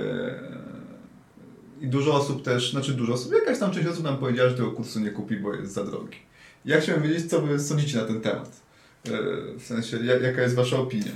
[1.80, 4.70] I dużo osób też, znaczy dużo osób, jakaś tam część osób nam powiedziała, że tego
[4.72, 6.16] kursu nie kupi, bo jest za drogi.
[6.64, 8.60] Ja chciałem wiedzieć, co wy sądzicie na ten temat.
[9.04, 9.12] Yy,
[9.58, 11.12] W sensie, ja- jaka jest wasza opinia?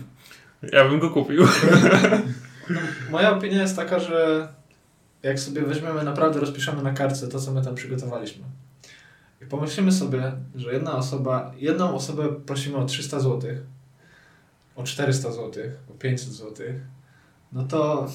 [0.72, 1.42] Ja bym go kupił.
[3.10, 4.48] Moja opinia jest taka, że
[5.22, 8.44] jak sobie weźmiemy, naprawdę rozpiszemy na kartce to, co my tam przygotowaliśmy.
[9.42, 13.50] I pomyślimy sobie, że jedna osoba, jedną osobę prosimy o 300 zł,
[14.76, 16.66] o 400 zł, o 500 zł,
[17.52, 18.06] no to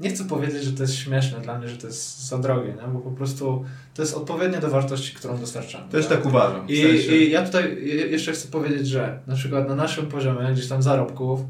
[0.00, 2.88] nie chcę powiedzieć, że to jest śmieszne dla mnie, że to jest za drogie, nie?
[2.92, 5.88] bo po prostu to jest odpowiednie do wartości, którą dostarczamy.
[5.90, 6.66] Też tak uważam.
[6.66, 10.06] W I, sensie- I ja tutaj je- jeszcze chcę powiedzieć, że na przykład na naszym
[10.06, 11.40] poziomie gdzieś tam zarobków,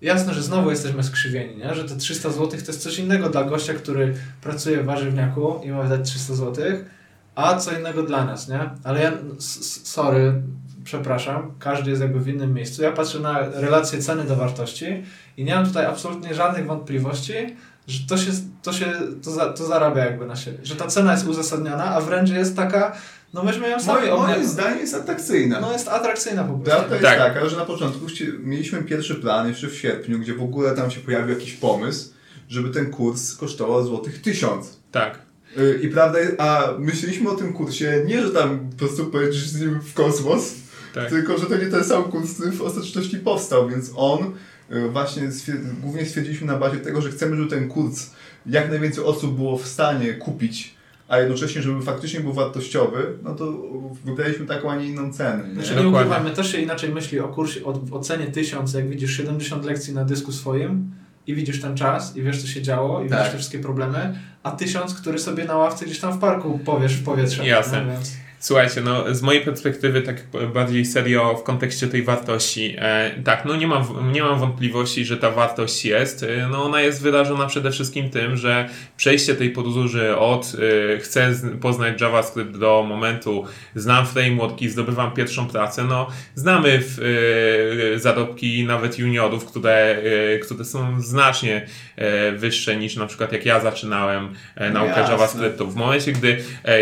[0.00, 1.74] jasne, że znowu jesteśmy skrzywieni, nie?
[1.74, 5.70] że te 300 zł to jest coś innego dla gościa, który pracuje w warzywniaku i
[5.70, 6.64] ma wydać 300 zł,
[7.34, 8.70] a co innego dla nas, nie?
[8.84, 9.12] Ale ja,
[9.84, 10.42] sorry,
[10.84, 12.82] przepraszam, każdy jest jakby w innym miejscu.
[12.82, 14.86] Ja patrzę na relację ceny do wartości
[15.36, 17.32] i nie mam tutaj absolutnie żadnych wątpliwości,
[17.88, 18.30] że to się,
[18.62, 20.58] to się to, za, to zarabia jakby na siebie.
[20.62, 22.96] Że ta cena jest uzasadniona, a wręcz jest taka,
[23.34, 25.60] no myśmy ją sami Moim, moim obnia- zdaniem jest atrakcyjna.
[25.60, 26.70] no jest atrakcyjna po prostu.
[26.88, 27.34] Prawda jest Tak.
[27.34, 28.06] taka, że na początku
[28.38, 32.10] mieliśmy pierwszy plan jeszcze w sierpniu, gdzie w ogóle tam się pojawił jakiś pomysł,
[32.48, 34.80] żeby ten kurs kosztował złotych tysiąc.
[34.92, 35.18] Tak.
[35.56, 39.48] Yy, I prawda, jest- a myśleliśmy o tym kursie nie, że tam po prostu pojedziesz
[39.48, 40.54] z nim w kosmos,
[40.94, 41.08] Tak.
[41.10, 44.18] tylko że to nie ten sam kurs który w ostateczności powstał, więc on
[44.70, 45.22] yy, właśnie
[45.82, 48.10] głównie stwierdziliśmy na bazie tego, że chcemy, żeby ten kurs
[48.46, 50.74] jak najwięcej osób było w stanie kupić,
[51.08, 53.62] a jednocześnie, żeby faktycznie był wartościowy, no to
[54.04, 55.48] wybraliśmy taką, a nie inną cenę.
[55.48, 55.54] Nie?
[55.54, 55.98] Znaczy nie Dokładnie.
[56.10, 59.94] ukrywajmy, też się inaczej myśli o kursie, o, o cenie 1000, jak widzisz 70 lekcji
[59.94, 60.90] na dysku swoim,
[61.26, 63.18] i widzisz ten czas i wiesz, co się działo i Tak.
[63.18, 66.94] widzisz te wszystkie problemy, a tysiąc, który sobie na ławce gdzieś tam w parku powiesz
[66.94, 67.46] w powietrze.
[67.46, 67.82] Jasne.
[67.82, 68.16] No, więc...
[68.44, 70.16] Słuchajcie, no z mojej perspektywy, tak
[70.54, 75.16] bardziej serio w kontekście tej wartości, e, tak, no nie mam, nie mam wątpliwości, że
[75.16, 76.22] ta wartość jest.
[76.22, 80.52] E, no ona jest wyrażona przede wszystkim tym, że przejście tej podróży od
[80.94, 86.98] e, chcę poznać JavaScript do momentu znam frameworki, zdobywam pierwszą pracę, no znamy w,
[87.94, 89.96] e, zarobki nawet juniorów, które,
[90.34, 91.66] e, które są znacznie
[91.96, 95.12] e, wyższe niż na przykład jak ja zaczynałem No naukę jasne.
[95.12, 95.70] JavaScriptu.
[95.70, 96.36] W momencie, gdy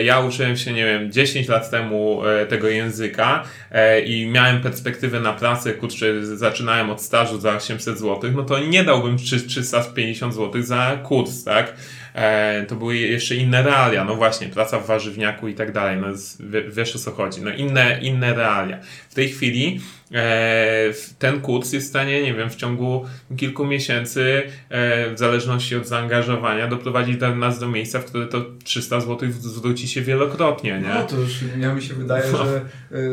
[0.04, 5.20] ja uczyłem się, nie wiem, 10 lat temu e, tego języka e, i miałem perspektywę
[5.20, 10.34] na pracę, kurczę, zaczynałem od stażu za 800 zł, no to nie dałbym trzy- 350
[10.34, 11.74] zł za kurs, tak?
[12.14, 16.07] E, to były jeszcze inne realia, no właśnie, praca w warzywniaku i tak dalej, no
[16.68, 18.78] wiesz o co chodzi, no inne, inne realia.
[19.11, 19.80] W tej chwili
[21.18, 23.04] ten kurs jest w stanie, nie wiem, w ciągu
[23.36, 28.44] kilku miesięcy, e, w zależności od zaangażowania, doprowadzić do, nas do miejsca, w które to
[28.64, 30.88] 300 zł zwróci się wielokrotnie, nie?
[30.94, 32.38] No to już ja mi się wydaje, No.
[32.38, 32.60] że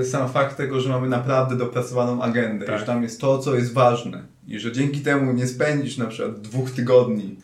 [0.02, 2.80] y, sam fakt tego, że mamy naprawdę dopracowaną agendę, Tak.
[2.80, 6.42] że tam jest to, co jest ważne i że dzięki temu nie spędzisz na przykład
[6.42, 7.36] dwóch tygodni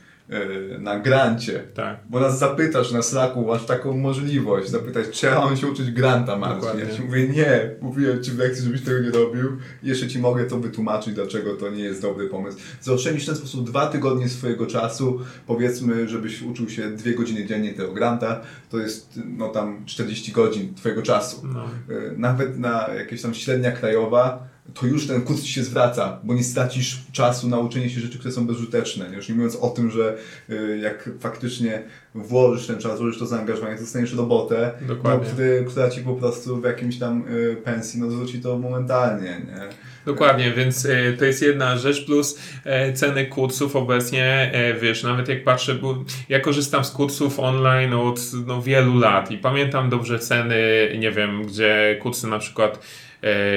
[0.80, 1.98] na grancie, Tak.
[2.10, 6.38] bo nas zapytasz na Slacku, masz taką możliwość, zapytać, czy ja mam się uczyć granta.
[6.38, 6.84] Dokładnie.
[6.84, 9.58] Ja ci mówię, nie, mówiłem ci w lekcji, żebyś tego nie robił.
[9.84, 12.58] Jeszcze ci mogę to wytłumaczyć, dlaczego to nie jest dobry pomysł.
[12.82, 17.74] Zaoszczędzisz w ten sposób dwa tygodnie swojego czasu, powiedzmy, żebyś uczył się dwie godziny dziennie
[17.74, 21.42] tego granta, to jest no tam 40 godzin twojego czasu.
[21.54, 21.66] No.
[21.96, 26.34] Y, Nawet na jakieś tam średnia krajowa, to już ten kurs ci się zwraca, bo
[26.34, 29.10] nie stracisz czasu na uczenie się rzeczy, które są bezużyteczne.
[29.16, 30.18] Już nie mówiąc o tym, że
[30.50, 31.84] y, jak faktycznie
[32.16, 35.28] włożysz ten czas, włożysz to zaangażowanie, to dostaniesz robotę, no, Dokładnie.
[35.28, 39.42] który, która ci po prostu w jakimś tam y, pensji no, zwróci to momentalnie.
[39.48, 39.70] Nie?
[40.06, 45.30] Dokładnie, więc e, to jest jedna rzecz, plus e, ceny kursów obecnie, e, wiesz, nawet
[45.30, 50.20] jak patrzę, bo ja korzystam z kursów online od no, wielu lat i pamiętam dobrze
[50.20, 50.58] ceny,
[51.00, 52.80] nie wiem, gdzie kursy na przykład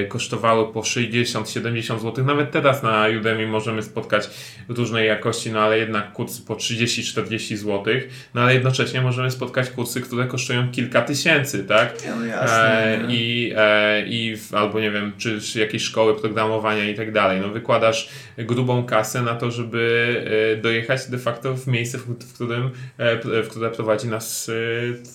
[0.08, 2.24] kosztowały po 60-70 zł.
[2.24, 4.30] Nawet teraz na Udemy możemy spotkać
[4.68, 7.94] różnej jakości, no ale jednak kursy po 30-40 zł,
[8.34, 11.94] no ale jednocześnie możemy spotkać kursy, które kosztują kilka tysięcy, tak?
[12.08, 12.98] No E, jasne.
[13.08, 13.14] nie?
[13.14, 17.40] I, e, i albo nie wiem, czy, czy jakieś szkoły programowania i tak dalej.
[17.40, 22.70] No wykładasz grubą kasę na to, żeby e, dojechać de facto w miejsce, w, którym
[22.98, 24.50] e, w które prowadzi nas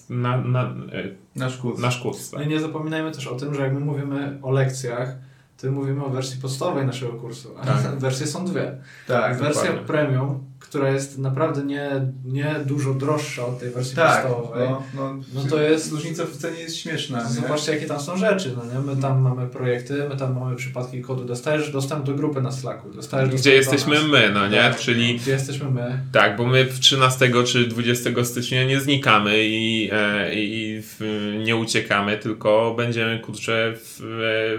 [0.09, 1.79] e, na, na, e, Nasz kurs.
[1.79, 2.31] nasz kurs.
[2.31, 2.47] No Tak?
[2.47, 5.15] i nie zapominajmy też o tym, że jak my mówimy o lekcjach,
[5.57, 7.81] to mówimy o wersji podstawowej naszego kursu, a Tak.
[7.99, 8.77] wersje są dwie.
[9.07, 9.87] tak, Wersja dokładnie.
[9.87, 11.91] premium, która jest naprawdę nie,
[12.25, 14.21] nie dużo droższa od tej wersji tak.
[14.27, 14.69] podstawowej.
[14.69, 17.23] No, no, No to jest- Różnica w cenie jest śmieszna.
[17.23, 17.29] nie?
[17.29, 18.55] Zobaczcie, jakie tam są rzeczy.
[18.57, 18.93] No nie?
[18.93, 21.25] My tam mamy projekty, my tam mamy przypadki kodu.
[21.25, 22.89] Dostajesz dostęp do grupy na Slacku.
[22.93, 24.03] Dostajesz dostęp Gdzie do jesteśmy nas.
[24.11, 24.57] my, no nie?
[24.57, 25.99] Tak, Czyli Gdzie jesteśmy my.
[26.11, 30.99] tak, bo my w 13 czy 20 stycznia nie znikamy i, e, i w,
[31.45, 33.99] nie uciekamy, tylko będziemy kurczę w,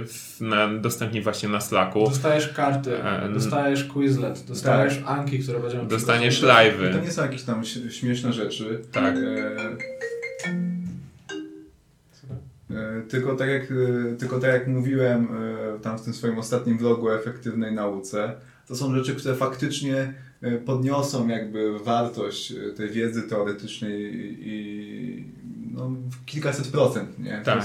[0.09, 2.05] w, na, dostępni właśnie na Slacku.
[2.09, 6.93] Dostajesz karty, E, dostajesz Quizlet, dostajesz Anki, które będziemy Dostaniesz live'y.
[6.93, 8.81] To nie są jakieś tam śmieszne rzeczy.
[8.93, 9.17] Tak.
[9.17, 9.77] E,
[12.71, 15.29] e, tylko, tak jak, e, tylko tak jak mówiłem
[15.77, 18.35] e, tam w tym swoim ostatnim vlogu o efektywnej nauce,
[18.69, 20.15] to są rzeczy, które faktycznie
[20.67, 24.13] podniosą jakby wartość tej wiedzy teoretycznej
[24.49, 25.25] i
[25.73, 25.91] no,
[26.27, 27.43] kilkaset procent, nie?
[27.45, 27.65] Tak.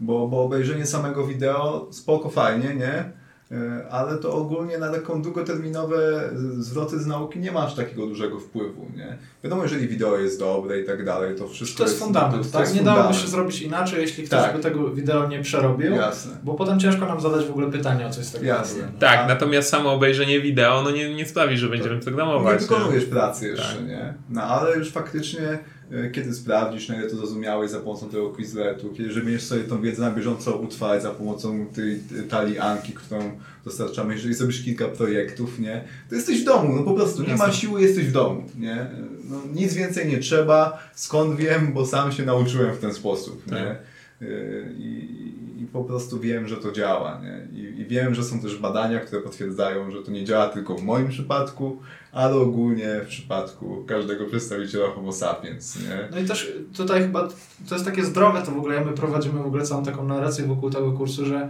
[0.00, 3.12] Bo, bo obejrzenie samego wideo spoko, fajnie, nie?
[3.52, 8.86] E, Ale to ogólnie na taką długoterminowe zwroty z nauki nie masz takiego dużego wpływu,
[8.96, 9.16] nie?
[9.44, 12.60] Wiadomo, jeżeli wideo jest dobre i tak dalej, to wszystko To jest fundament, to tak?
[12.60, 14.56] jest nie dałoby się zrobić inaczej, jeśli ktoś Tak.
[14.56, 16.32] by tego wideo nie przerobił, Jasne.
[16.44, 18.44] bo potem ciężko nam zadać w ogóle pytanie o coś z tego.
[18.44, 18.80] Jasne.
[18.80, 18.98] robienia.
[19.00, 22.60] Tak, A- natomiast samo obejrzenie wideo no nie, nie sprawi, że będziemy Nie programować.
[22.62, 23.86] wykonujesz pracy jeszcze, Tak.
[23.86, 24.14] nie?
[24.30, 25.58] No ale już faktycznie,
[26.12, 29.82] kiedy sprawdzisz, na ile to zrozumiałeś za pomocą tego Quizletu, kiedy że będziesz sobie tą
[29.82, 35.58] wiedzę na bieżąco utrwalać za pomocą tej talii Anki, którą dostarczamy, jeżeli zrobisz kilka projektów,
[35.58, 35.84] nie?
[36.08, 38.86] To jesteś w domu, no po prostu, nie ma siły, jesteś w domu, nie?
[39.24, 43.76] No, nic więcej nie trzeba, skąd wiem, bo sam się nauczyłem w ten sposób, nie?
[44.22, 47.20] Y, I, I po prostu wiem, że to działa.
[47.22, 47.60] Nie?
[47.60, 50.82] I, I wiem, że są też badania, które potwierdzają, że to nie działa tylko w
[50.82, 51.80] moim przypadku,
[52.12, 55.78] ale ogólnie w przypadku każdego przedstawiciela Homo sapiens.
[55.82, 56.08] Nie?
[56.10, 57.28] No i też tutaj chyba
[57.68, 60.70] to jest takie zdrowe to w ogóle, my prowadzimy w ogóle całą taką narrację wokół
[60.70, 61.48] tego kursu, że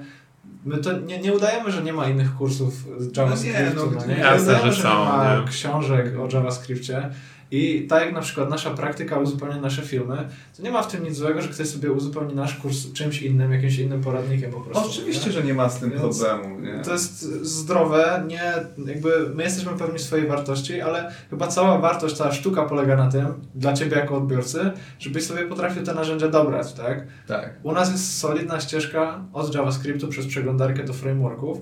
[0.65, 4.15] my to nie, nie udajemy, że nie ma innych kursów z JavaScriptu, no, no nie,
[4.15, 5.49] nie, jasne, udajemy, że że są, nie ma nie?
[5.49, 7.11] książek o JavaScriptie.
[7.51, 11.05] I tak jak na przykład nasza praktyka uzupełnia nasze filmy, to nie ma w tym
[11.05, 14.89] nic złego, że ktoś sobie uzupełni nasz kurs czymś innym, jakimś innym poradnikiem po prostu.
[14.91, 15.33] Oczywiście, nie?
[15.33, 16.61] że nie ma z tym Więc problemu.
[16.61, 16.83] Nie?
[16.85, 18.53] To jest zdrowe, nie,
[18.87, 23.27] jakby my jesteśmy pewni swojej wartości, ale chyba cała wartość, cała sztuka polega na tym,
[23.55, 27.07] dla Ciebie jako odbiorcy, żebyś sobie potrafił te narzędzia dobrać, tak?
[27.27, 27.55] Tak.
[27.63, 31.59] U nas jest solidna ścieżka od JavaScriptu przez przeglądarkę do frameworków.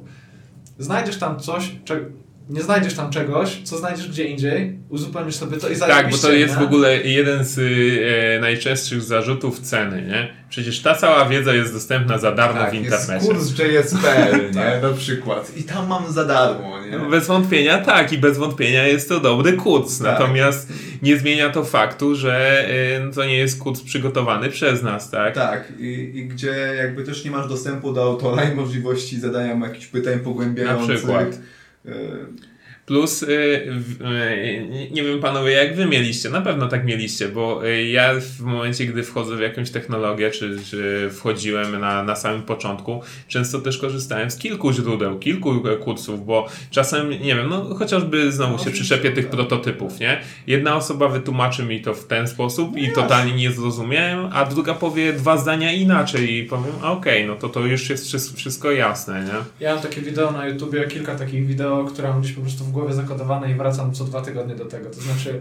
[0.78, 2.04] Znajdziesz tam coś, cze-
[2.48, 6.22] nie znajdziesz tam czegoś, co znajdziesz gdzie indziej, uzupełnisz sobie to i Tak, bo zajebiście,
[6.26, 6.60] to jest nie?
[6.60, 10.28] w ogóle jeden z e, najczęstszych zarzutów ceny, nie?
[10.48, 13.26] Przecież ta cała wiedza jest dostępna za darmo Tak, w jest internecie.
[13.26, 14.88] kurs JS.pl, nie?
[14.88, 15.56] Na przykład.
[15.56, 16.98] I tam mam za darmo, nie?
[16.98, 19.98] No, Bez wątpienia tak i bez wątpienia jest to dobry kurs.
[19.98, 20.06] Tak.
[20.06, 20.68] Natomiast
[21.02, 25.34] nie zmienia to faktu, że e, to nie jest kurs przygotowany przez nas, tak?
[25.34, 29.64] Tak, i, i gdzie jakby też nie masz dostępu do autora i możliwości zadania mu
[29.66, 30.88] jakichś pytań pogłębiających.
[30.88, 31.38] Na przykład.
[31.84, 32.53] Y,
[32.86, 33.26] Plus, y,
[33.70, 38.14] w- y, nie- wiem panowie, jak wy mieliście, na pewno tak mieliście, bo y, ja
[38.20, 43.58] w momencie, gdy wchodzę w jakąś technologię, czy, czy wchodziłem na, na samym początku, często
[43.60, 48.64] też korzystałem z kilku źródeł, kilku e, kursów, bo czasem, nie wiem, no chociażby znowu
[48.64, 50.20] się przyczepię tych prototypów, nie?
[50.46, 53.02] Jedna osoba wytłumaczy mi to w ten sposób i jasne.
[53.02, 57.48] totalnie nie zrozumiałem, a druga powie dwa zdania inaczej i powiem, a okej, no to
[57.48, 59.66] to już jest wszystko, wszystko jasne, nie?
[59.66, 62.73] Ja mam takie wideo na YouTubie, kilka takich wideo, które mam gdzieś po prostu w
[62.74, 64.90] głowie zakodowane i wracam co dwa tygodnie do tego.
[64.90, 65.40] To znaczy,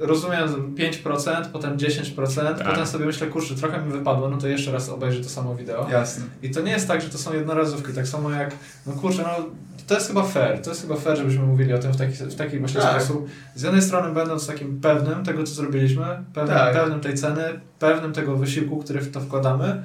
[0.00, 2.68] rozumiem 5%, potem 10%, Tak.
[2.70, 5.88] potem sobie myślę, kurczę, trochę mi wypadło, no to jeszcze raz obejrzę to samo wideo.
[5.90, 6.24] jasne.
[6.42, 8.54] I to nie jest tak, że to są jednorazówki, tak samo jak,
[8.86, 9.44] no kurczę, no
[9.86, 12.34] to jest chyba fair, to jest chyba fair, żebyśmy mówili o tym w taki, w
[12.34, 13.02] taki właśnie Tak.
[13.02, 13.26] sposób.
[13.54, 16.04] Z jednej strony będąc takim pewnym tego, co zrobiliśmy,
[16.34, 16.74] pewnym, Tak.
[16.74, 17.42] pewnym tej ceny,
[17.78, 19.82] pewnym tego wysiłku, który w to wkładamy,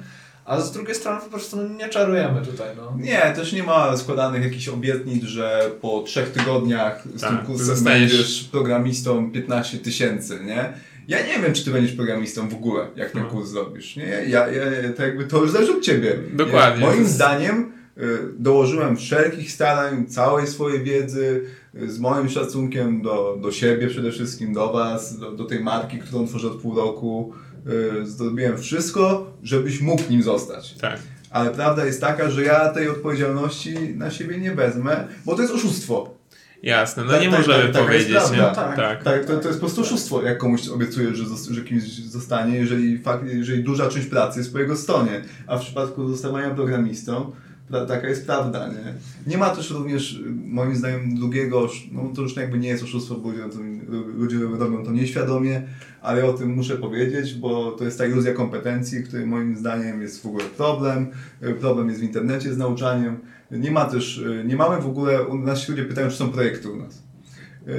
[0.48, 2.96] a z drugiej strony po prostu no, nie czarujemy tutaj, no.
[3.00, 7.66] Nie, też nie ma składanych jakichś obietnic, że po trzech tygodniach z Tak, tym kursem
[7.66, 10.72] zostaniesz- będziesz programistą 15 tysięcy, nie?
[11.08, 13.28] Ja nie wiem, czy ty będziesz programistą w ogóle, jak ten No.
[13.28, 14.04] kurs zrobisz, nie?
[14.04, 14.62] Ja, ja,
[14.96, 16.16] to jakby to już zależy od ciebie.
[16.32, 16.80] Dokładnie.
[16.84, 16.90] Nie?
[16.90, 18.02] Moim zdaniem y,
[18.38, 21.44] dołożyłem wszelkich starań, całej swojej wiedzy,
[21.74, 25.98] y, z moim szacunkiem do, do siebie przede wszystkim, do was, do, do tej marki,
[25.98, 27.32] którą tworzę od pół roku.
[28.02, 30.74] Y, Zrobiłem wszystko, żebyś mógł nim zostać.
[30.74, 30.98] Tak.
[31.30, 35.54] Ale prawda jest taka, że ja tej odpowiedzialności na siebie nie wezmę, bo to jest
[35.54, 36.18] oszustwo.
[36.62, 38.38] Jasne, no Tak, nie tak, możemy tak, taka powiedzieć, jest nie?
[38.38, 38.76] Tak.
[38.76, 39.02] tak.
[39.02, 42.98] Tak, to, to jest po prostu oszustwo, jak komuś obiecujesz, że, że kimś zostanie, jeżeli,
[42.98, 45.22] fakt, jeżeli duża część pracy jest po jego stronie.
[45.46, 47.32] A w przypadku zostawania programistą,
[47.70, 48.94] taka jest prawda, nie?
[49.26, 53.28] Nie ma też również, moim zdaniem, drugiego, no to już jakby nie jest oszustwo, bo
[53.28, 53.44] ludzie,
[54.16, 55.62] ludzie robią to nieświadomie,
[56.02, 60.22] ale o tym muszę powiedzieć, bo to jest ta iluzja kompetencji, który moim zdaniem jest
[60.22, 61.06] w ogóle problem.
[61.60, 63.18] Problem jest w internecie z nauczaniem.
[63.50, 66.76] Nie ma też, nie mamy w ogóle, u nas ludzie pytają, czy są projekty u
[66.76, 67.07] nas.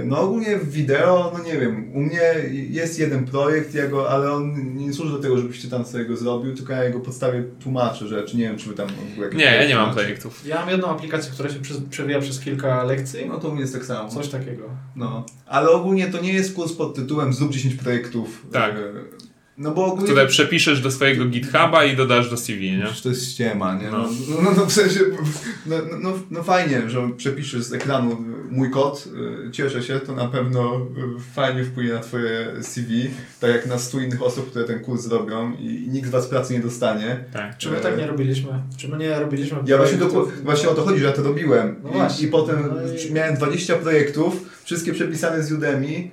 [0.06, 2.22] No ogólnie w wideo, no nie wiem, u mnie
[2.70, 6.06] jest jeden projekt, ja go, ale on nie służy do tego, żebyś ty tam sobie
[6.06, 9.28] go zrobił, tylko ja jego podstawie tłumaczę rzeczy, nie wiem, czy wy tam w ogóle
[9.28, 10.46] jakieś Nie, ja nie mam projektów.
[10.46, 11.60] Ja mam jedną aplikację, która się
[11.90, 14.10] przewija przez kilka lekcji, No to u mnie jest tak samo.
[14.10, 14.64] coś takiego.
[14.96, 18.46] No, ale ogólnie to nie jest kurs pod tytułem zrób 10 projektów.
[18.52, 18.76] Tak.
[19.60, 20.06] No bo ogólnie...
[20.06, 22.84] Które przepiszesz do swojego GitHuba i dodasz do CV, nie?
[22.84, 23.92] Przecież to jest ściema, nie?
[23.92, 23.98] No,
[24.30, 24.42] No.
[24.42, 25.00] no, no, w sensie,
[25.66, 29.08] no, no, no, no fajnie, że przepiszesz z ekranu mój kod,
[29.48, 30.76] y, cieszę się, to na pewno
[31.18, 35.02] y, fajnie wpłynie na twoje CV, tak jak na stu innych osób, które ten kurs
[35.02, 37.24] zrobią i, nikt z was pracy nie dostanie.
[37.34, 37.58] Tak.
[37.58, 38.50] Czy my tak nie robiliśmy?
[38.78, 41.76] Czy my nie robiliśmy Ja właśnie, do, właśnie o to chodzi, że ja to robiłem.
[41.84, 41.90] No
[42.20, 42.24] I.
[42.24, 46.10] I potem No i- miałem 20 projektów, wszystkie przepisane z Udemy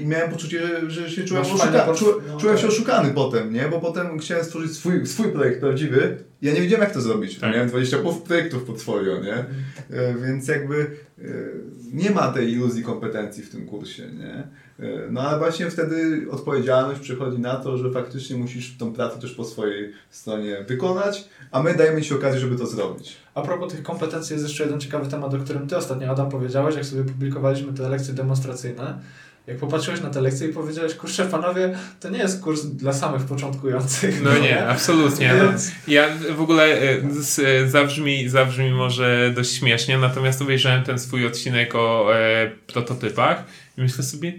[0.00, 1.86] i miałem poczucie, że, że się czułem, oszuka-
[2.28, 2.62] no czułem tak.
[2.62, 3.68] się oszukany potem, nie?
[3.70, 7.38] Bo potem chciałem stworzyć swój, swój projekt prawdziwy ja nie wiedziałem jak to zrobić.
[7.38, 7.52] Tak.
[7.52, 9.38] Miałem 20 pow- projektów w portfolio, nie?
[9.38, 10.74] Y, Więc jakby
[11.18, 11.52] y,
[11.92, 14.48] nie ma tej iluzji kompetencji w tym kursie, nie?
[14.86, 19.32] Y, No ale właśnie wtedy odpowiedzialność przychodzi na to, że faktycznie musisz tą pracę też
[19.34, 23.16] po swojej stronie wykonać, a my dajemy Ci okazję, żeby to zrobić.
[23.34, 26.74] A propos tych kompetencji jest jeszcze jeden ciekawy temat, o którym Ty ostatnio, Adam, powiedziałeś,
[26.74, 28.98] jak sobie publikowaliśmy te lekcje demonstracyjne.
[29.46, 33.22] Jak popatrzyłeś na te lekcje i powiedziałeś, kurczę, panowie, to nie jest kurs dla samych
[33.22, 34.22] początkujących.
[34.22, 35.34] No nie, absolutnie.
[35.38, 37.00] No, Więc- ja w ogóle e,
[37.46, 43.44] e, zabrzmi, zabrzmi może dość śmiesznie, natomiast obejrzałem ten swój odcinek o e, prototypach
[43.78, 44.32] i myślę sobie,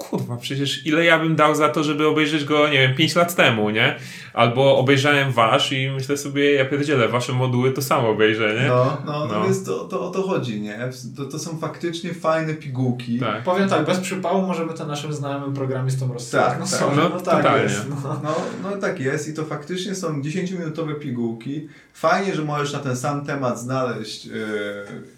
[0.00, 3.34] kurwa, przecież ile ja bym dał za to, żeby obejrzeć go, nie wiem, 5 lat
[3.34, 3.96] temu, nie?
[4.34, 8.68] Albo obejrzałem wasz i myślę sobie, ja pierdzielę, wasze moduły to samo obejrzę, nie?
[8.68, 9.34] No, no, no.
[9.38, 9.44] No.
[9.44, 10.78] więc to, to o to chodzi, nie?
[11.16, 13.18] To, to są faktycznie fajne pigułki.
[13.18, 13.42] Tak.
[13.42, 16.46] Powiem tak, bez przypału możemy to naszym znajomym programistom rozsyłać.
[16.46, 16.74] Tak, no, tak.
[16.80, 17.62] sorry, No, no, tak totalnie.
[17.62, 17.86] jest.
[18.04, 18.20] No.
[18.22, 21.68] No, no tak jest i to faktycznie są 10-minutowe pigułki.
[21.92, 24.30] Fajnie, że możesz na ten sam temat znaleźć e,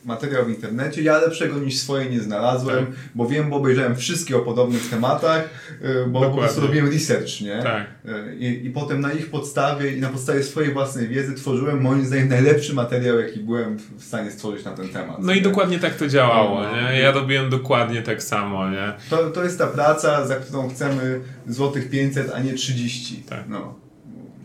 [0.04, 1.02] materiał w internecie.
[1.02, 2.94] Ja lepszego niż swoje nie znalazłem, Tak.
[3.14, 5.48] bo wiem, bo obejrzałem wszystkie o podobnych podobnych tematach,
[5.84, 7.62] y, bo po prostu robiłem research, nie?
[7.62, 7.86] Tak.
[8.04, 12.06] Y, I, I potem na ich podstawie i na podstawie swojej własnej wiedzy tworzyłem moim
[12.06, 15.16] zdaniem najlepszy materiał, jaki byłem w stanie stworzyć na ten temat.
[15.20, 15.42] No i nie?
[15.42, 16.90] dokładnie tak to działało, No, no.
[16.90, 17.00] nie?
[17.00, 18.92] Ja robiłem dokładnie tak samo, nie?
[19.10, 23.16] To, to jest ta praca, za którą chcemy złotych 500, a nie 30.
[23.28, 23.44] Tak.
[23.48, 23.74] No,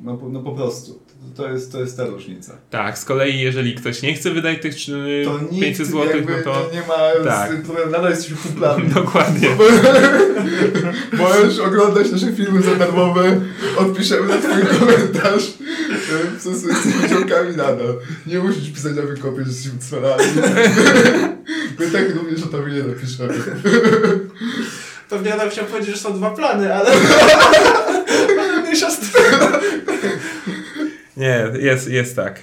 [0.03, 1.06] no, no po prostu.
[1.36, 2.53] To jest, to jest ta różnica.
[2.69, 6.43] Tak, z kolei jeżeli ktoś nie chce wydać tych czy- To 500 nikt zł, no
[6.53, 6.69] to...
[6.73, 7.61] nie ma tak.
[7.61, 8.89] problemu, nadal jesteśmy kumplami.
[8.93, 9.49] Dokładnie.
[11.13, 13.41] Możesz oglądać nasze filmy za darmowe,
[13.78, 15.43] odpiszemy na twój komentarz.
[16.36, 17.95] e, Co z z wyciągami nadal.
[18.28, 20.23] Nie musisz pisać na wykopie, że jesteśmy cwelami.
[21.80, 23.34] My tak również o tobie nie napiszemy.
[25.09, 26.89] Pewnie Adam chciał powiedzieć, że są dwa plany, ale...
[28.39, 29.16] ale mniejsza z tym.
[31.18, 32.41] Nie, jest, jest tak.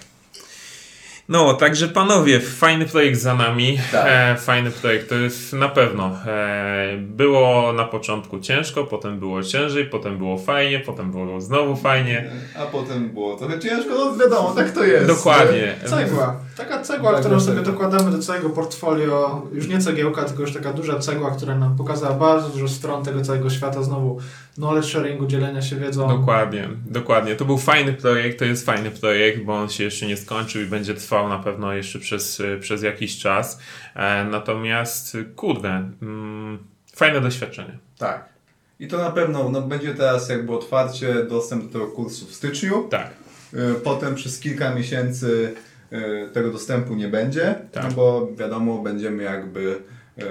[1.29, 3.79] No, także panowie, fajny projekt za nami.
[3.93, 4.07] Tak.
[4.09, 6.11] E, fajny projekt, to jest na pewno.
[6.27, 12.31] E, było na początku ciężko, potem było ciężej, potem było fajnie, potem było znowu fajnie.
[12.59, 15.07] A potem było trochę ciężko, no wiadomo, tak to jest.
[15.07, 15.75] Dokładnie.
[15.85, 16.37] Cegła.
[16.57, 17.67] Taka cegła, Tak, którą tak, sobie tak.
[17.67, 19.43] dokładamy do całego portfolio.
[19.53, 23.21] Już nie cegiełka, tylko już taka duża cegła, która nam pokazała bardzo dużo stron tego
[23.23, 23.83] całego świata.
[23.83, 24.19] Znowu
[24.55, 26.09] knowledge sharingu, dzielenia się wiedzą.
[26.09, 27.37] Dokładnie, dokładnie.
[27.37, 30.67] To był fajny projekt, to jest fajny projekt, bo on się jeszcze nie skończył i
[30.67, 33.59] będzie trwał na pewno jeszcze przez, przez jakiś czas.
[33.95, 36.59] E, natomiast, kurde, mm,
[36.95, 37.79] fajne doświadczenie.
[37.99, 38.35] Tak.
[38.81, 42.87] I to na pewno no, będzie teraz jakby otwarcie dostęp do tego kursu w styczniu.
[42.91, 43.11] Tak.
[43.55, 45.55] Y, Potem przez kilka miesięcy
[45.93, 47.85] y, tego dostępu nie będzie, Tak.
[47.85, 49.83] no bo wiadomo, będziemy jakby
[50.19, 50.25] y,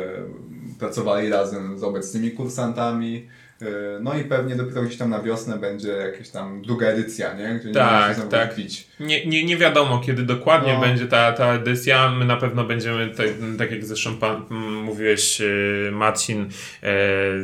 [0.80, 3.28] pracowali razem z obecnymi kursantami.
[3.62, 3.66] Y,
[4.02, 7.56] No i pewnie dopiero gdzieś tam na wiosnę będzie jakaś tam druga edycja, nie?
[7.60, 8.56] Gdzie nie Tak, znowu tak.
[8.56, 8.88] pić.
[9.00, 10.80] Nie, nie, nie wiadomo, kiedy dokładnie No.
[10.82, 12.12] będzie ta, ta edycja.
[12.12, 13.28] My na pewno będziemy, tak,
[13.58, 14.46] tak jak zresztą pan,
[14.84, 15.46] mówiłeś, e,
[15.92, 16.48] Marcin, e,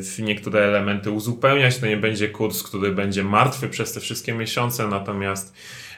[0.02, 1.78] w niektóre elementy uzupełniać.
[1.78, 5.89] To nie będzie kurs, który będzie martwy przez te wszystkie miesiące, natomiast e,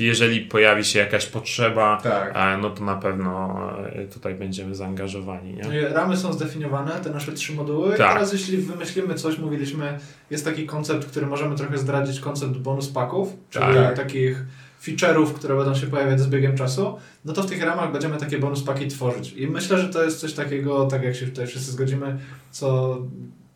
[0.00, 2.32] jeżeli pojawi się jakaś potrzeba, Tak.
[2.36, 5.54] e, no to na pewno e, tutaj będziemy zaangażowani.
[5.54, 5.88] Nie?
[5.88, 7.96] Ramy są zdefiniowane, te nasze trzy moduły.
[7.96, 8.12] Tak.
[8.12, 9.98] Teraz jeśli wymyślimy coś, mówiliśmy,
[10.30, 13.96] jest taki koncept, który możemy trochę zdradzić, koncept bonus paków, czyli Tak.
[13.96, 14.44] takich
[14.84, 18.38] feature'ów, które będą się pojawiać z biegiem czasu, no to w tych ramach będziemy takie
[18.38, 19.32] bonus paki tworzyć.
[19.32, 22.18] I myślę, że to jest coś takiego, tak jak się tutaj wszyscy zgodzimy,
[22.50, 22.98] co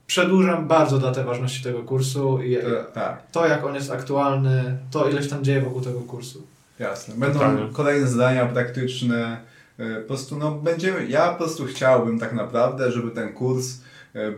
[0.07, 5.09] przedłużam bardzo datę ważności tego kursu i To, tak, to, jak on jest aktualny, to
[5.11, 6.43] ile się tam dzieje wokół tego kursu.
[6.79, 7.15] jasne.
[7.15, 7.69] Będą Totalnie.
[7.73, 9.37] kolejne zadania praktyczne.
[9.81, 13.79] y, Po prostu, no, będziemy, ja po prostu chciałbym tak naprawdę, żeby ten kurs y,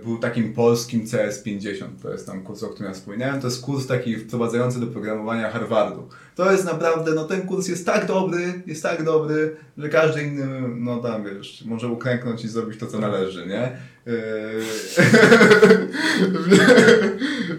[0.05, 1.87] był takim polskim CS50.
[2.03, 3.41] To jest tam kurs, o którym ja wspominałem.
[3.41, 6.09] To jest kurs taki wprowadzający do programowania Harvardu.
[6.35, 10.47] To jest naprawdę, no ten kurs jest tak dobry, jest tak dobry, że każdy inny,
[10.77, 13.77] no tam wiesz, może uklęknąć i zrobić to, co należy, nie?
[14.07, 14.63] Yy,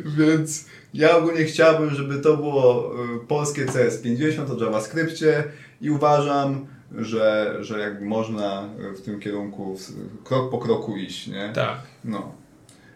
[0.18, 5.44] Więc ja ogólnie chciałbym, żeby to było y, polskie CS50 o JavaScriptie
[5.82, 9.78] i uważam, że, że jakby można w tym kierunku
[10.24, 11.52] krok po kroku iść, nie?
[11.56, 11.78] Tak.
[12.04, 12.32] No.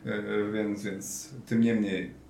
[0.06, 2.22] Yy, Więc, więc tym niemniej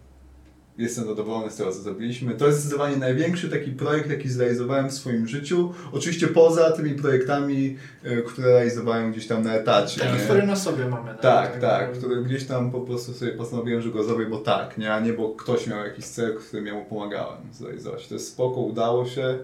[0.77, 2.33] jestem zadowolony z tego, co zrobiliśmy.
[2.33, 5.73] To jest zdecydowanie największy taki projekt, jaki zrealizowałem w swoim życiu.
[5.91, 10.01] Oczywiście poza tymi projektami, yy, które realizowałem gdzieś tam na etacie.
[10.01, 10.19] Taki, nie?
[10.19, 11.15] który na sobie mamy.
[11.21, 14.93] Tak, tak, który gdzieś tam po prostu sobie postanowiłem, że go zrobię, bo tak, nie,
[14.93, 18.07] a nie bo ktoś miał jakiś cel, którym ja mu pomagałem zrealizować.
[18.07, 19.39] To jest spoko, udało się.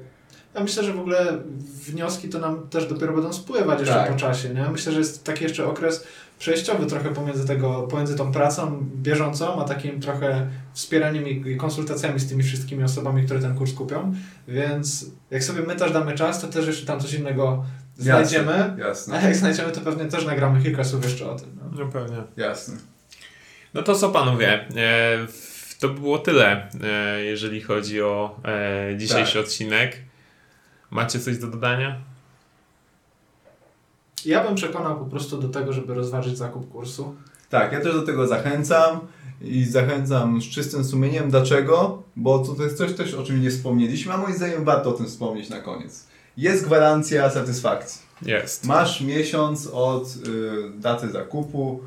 [0.57, 1.37] Ja myślę, że w ogóle
[1.85, 4.11] wnioski to nam też dopiero będą spływać jeszcze Tak.
[4.11, 4.69] po czasie, nie?
[4.69, 6.07] Myślę, że jest taki jeszcze okres
[6.39, 12.29] przejściowy trochę pomiędzy tego, pomiędzy tą pracą bieżącą, a takim trochę wspieraniem i konsultacjami z
[12.29, 14.13] tymi wszystkimi osobami, które ten kurs kupią,
[14.47, 17.65] więc jak sobie my też damy czas, to też jeszcze tam coś innego
[17.97, 21.57] znajdziemy, Jasne, a jasne, jak znajdziemy, to pewnie też nagramy kilka słów jeszcze o tym.
[21.61, 21.79] No.
[21.85, 22.17] No pewnie.
[22.37, 22.75] jasne.
[23.73, 25.17] No to co panowie, e,
[25.79, 29.43] to by było tyle, e, jeżeli chodzi o e, dzisiejszy Tak.
[29.43, 30.06] odcinek.
[30.91, 32.01] Macie coś do dodania?
[34.25, 37.15] Ja bym przekonał po prostu do tego, żeby rozważyć zakup kursu.
[37.49, 38.99] Tak, ja też do tego zachęcam
[39.41, 41.29] i zachęcam z czystym sumieniem.
[41.29, 42.03] Dlaczego?
[42.15, 45.05] Bo to jest coś też, o czym nie wspomnieliśmy, a moim zdaniem warto o tym
[45.05, 46.07] wspomnieć na koniec.
[46.37, 48.01] Jest gwarancja satysfakcji.
[48.21, 48.65] Jest.
[48.65, 51.79] Masz miesiąc od y, daty zakupu,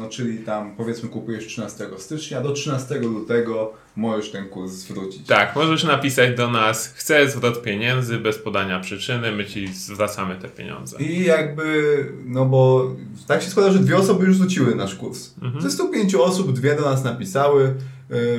[0.00, 5.26] no, czyli tam powiedzmy kupujesz 13 stycznia, do 13 lutego możesz ten kurs zwrócić.
[5.26, 10.48] Tak, możesz napisać do nas, chcę zwrot pieniędzy bez podania przyczyny, my ci zwracamy te
[10.48, 10.96] pieniądze.
[11.02, 12.90] I jakby, no bo
[13.26, 15.34] tak się składa, że dwie osoby już zwróciły nasz kurs.
[15.42, 15.62] Mhm.
[15.62, 17.74] Ze 105 osób dwie do nas napisały,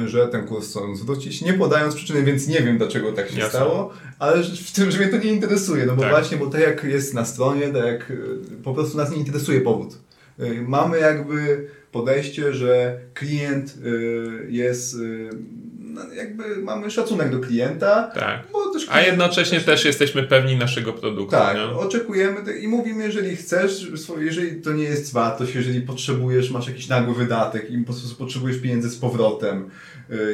[0.04, 3.40] y, że ten kurs chcą zwrócić, nie podając przyczyny, więc nie wiem dlaczego tak się
[3.40, 3.50] Jasne.
[3.60, 6.12] stało, ale w tym, że mnie to nie interesuje, no bo Tak.
[6.12, 9.62] właśnie, bo tak jak jest na stronie, tak jak y, po prostu nas nie interesuje
[9.62, 9.98] powód.
[10.40, 15.30] Y, mamy jakby podejście, że klient y, jest, y,
[15.80, 18.48] no jakby mamy szacunek do klienta, Tak.
[18.74, 21.32] też A klient jednocześnie też jesteśmy pewni naszego produktu.
[21.32, 21.64] tak, nie?
[21.64, 27.16] oczekujemy i mówimy, jeżeli chcesz, jeżeli to nie jest wartość, jeżeli potrzebujesz, masz jakiś nagły
[27.16, 29.70] wydatek i po prostu potrzebujesz pieniędzy z powrotem,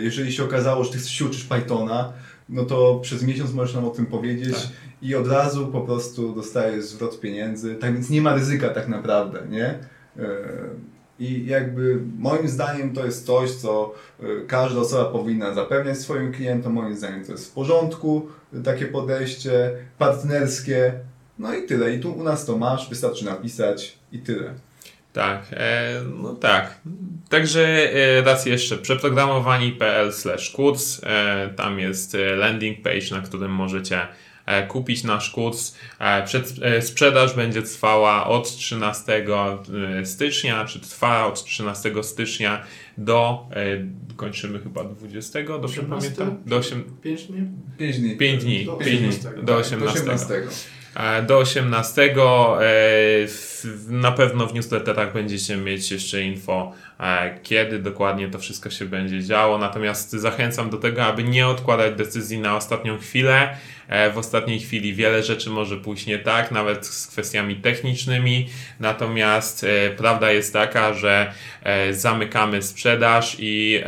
[0.01, 2.13] jeżeli się okazało, że ty się uczysz Pythona,
[2.49, 4.67] no to przez miesiąc możesz nam o tym powiedzieć Tak.
[5.01, 9.39] i od razu po prostu dostajesz zwrot pieniędzy, tak więc nie ma ryzyka tak naprawdę,
[9.49, 9.69] nie?
[10.17, 10.23] Y,
[11.19, 13.93] I jakby moim zdaniem to jest coś, co
[14.23, 16.73] y, każda osoba powinna zapewniać swoim klientom.
[16.73, 20.93] Moim zdaniem to jest w porządku, y, takie podejście partnerskie.
[21.39, 21.93] No i tyle.
[21.93, 24.53] I tu u nas to masz, wystarczy napisać i tyle.
[25.17, 26.81] Tak, e, no tak.
[27.29, 30.11] Także e, raz jeszcze przeprogramowani.pl
[30.55, 31.01] kurs.
[31.03, 34.01] E, tam jest e, landing page, na którym możecie
[34.45, 35.75] e, kupić nasz kurs.
[35.99, 39.25] E, przed, e, sprzedaż będzie trwała od 13
[39.99, 42.63] e, stycznia, czy trwa od 13 stycznia
[42.97, 43.65] do, e,
[44.15, 46.11] kończymy chyba 20, dobrze 18?
[46.11, 46.43] pamiętam?
[46.45, 47.41] Do 8, 5 dni?
[47.77, 48.17] 5 dni.
[48.17, 49.41] 5 dni, Do 5 dni, 18.
[49.43, 49.79] do Tak, 18.
[49.79, 50.27] Do 18.
[50.97, 52.01] E, Do 18.
[52.01, 53.27] e,
[53.89, 59.23] Na pewno w newsletterach będziecie mieć jeszcze info, e, kiedy dokładnie to wszystko się będzie
[59.23, 59.57] działo.
[59.57, 63.57] Natomiast zachęcam do tego, aby nie odkładać decyzji na ostatnią chwilę.
[64.13, 68.47] W ostatniej chwili wiele rzeczy może pójść nie tak, nawet z kwestiami technicznymi.
[68.79, 69.65] Natomiast
[69.97, 71.33] prawda jest taka, że
[71.91, 73.83] zamykamy sprzedaż i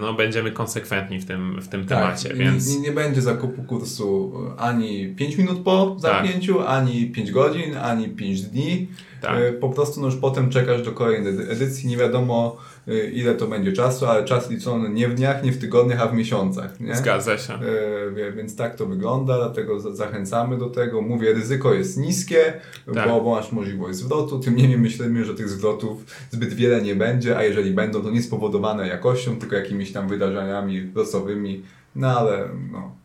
[0.00, 2.28] no, będziemy konsekwentni w tym, w tym temacie.
[2.28, 2.68] Tak, Więc...
[2.68, 8.42] nie, nie będzie zakupu kursu ani 5 minut po zamknięciu, ani 5 godzin, ani 5
[8.42, 8.88] dni.
[9.22, 9.36] Tak.
[9.40, 11.88] E, Po prostu no już potem czekasz do kolejnej edy- edycji.
[11.88, 12.56] Nie wiadomo
[12.88, 16.06] e, ile to będzie czasu, ale czas liczony nie w dniach, nie w tygodniach, a
[16.08, 16.80] w miesiącach.
[16.80, 16.96] Nie?
[16.96, 17.54] Zgadza się.
[17.54, 21.02] E, Więc tak to wygląda, dlatego za- zachęcamy do tego.
[21.02, 22.52] Mówię, ryzyko jest niskie,
[22.94, 23.08] Tak.
[23.08, 24.38] bo, bo masz możliwość zwrotu.
[24.38, 28.22] Tym niemniej myślimy, że tych zwrotów zbyt wiele nie będzie, a jeżeli będą, to nie
[28.22, 31.62] spowodowane jakością, tylko jakimiś tam wydarzeniami losowymi.
[31.96, 32.99] No ale no.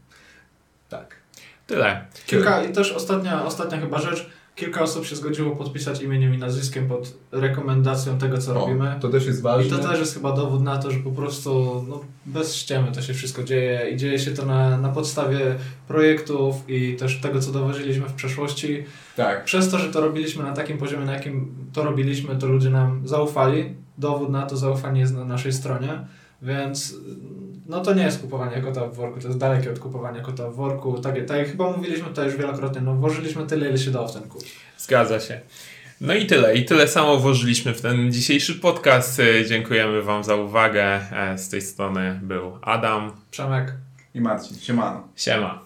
[1.68, 2.06] Tyle.
[2.26, 4.30] Kilka, i też ostatnia, ostatnia chyba rzecz.
[4.56, 8.96] Kilka osób się zgodziło podpisać imieniem i nazwiskiem pod rekomendacją tego, co O, robimy.
[9.02, 9.78] to też jest I ważne.
[9.78, 13.14] to też jest chyba dowód na to, że po prostu no, bez ściemy to się
[13.14, 15.56] wszystko dzieje i dzieje się to na, na podstawie
[15.88, 18.84] projektów i też tego, co dowodziliśmy w przeszłości.
[19.16, 19.44] Tak.
[19.46, 23.08] Przez to, że to robiliśmy na takim poziomie, na jakim to robiliśmy, to ludzie nam
[23.08, 23.76] zaufali.
[23.98, 26.00] Dowód na to zaufanie jest na naszej stronie,
[26.42, 26.96] więc
[27.66, 30.56] no to nie jest kupowanie kota w worku, to jest dalekie od kupowania kota w
[30.56, 31.00] worku.
[31.00, 34.14] Tak, tak jak chyba mówiliśmy tutaj już wielokrotnie, no włożyliśmy tyle, ile się dało w
[34.14, 34.46] ten kurs.
[34.78, 35.42] Zgadza się.
[36.02, 36.56] No i tyle.
[36.56, 39.20] I tyle samo włożyliśmy w ten dzisiejszy podcast.
[39.20, 40.84] E, Dziękujemy Wam za uwagę.
[41.12, 43.12] E, Z tej strony był Adam.
[43.32, 43.74] Przemek,
[44.14, 45.08] I Marcin, siemano.
[45.16, 45.65] Siema.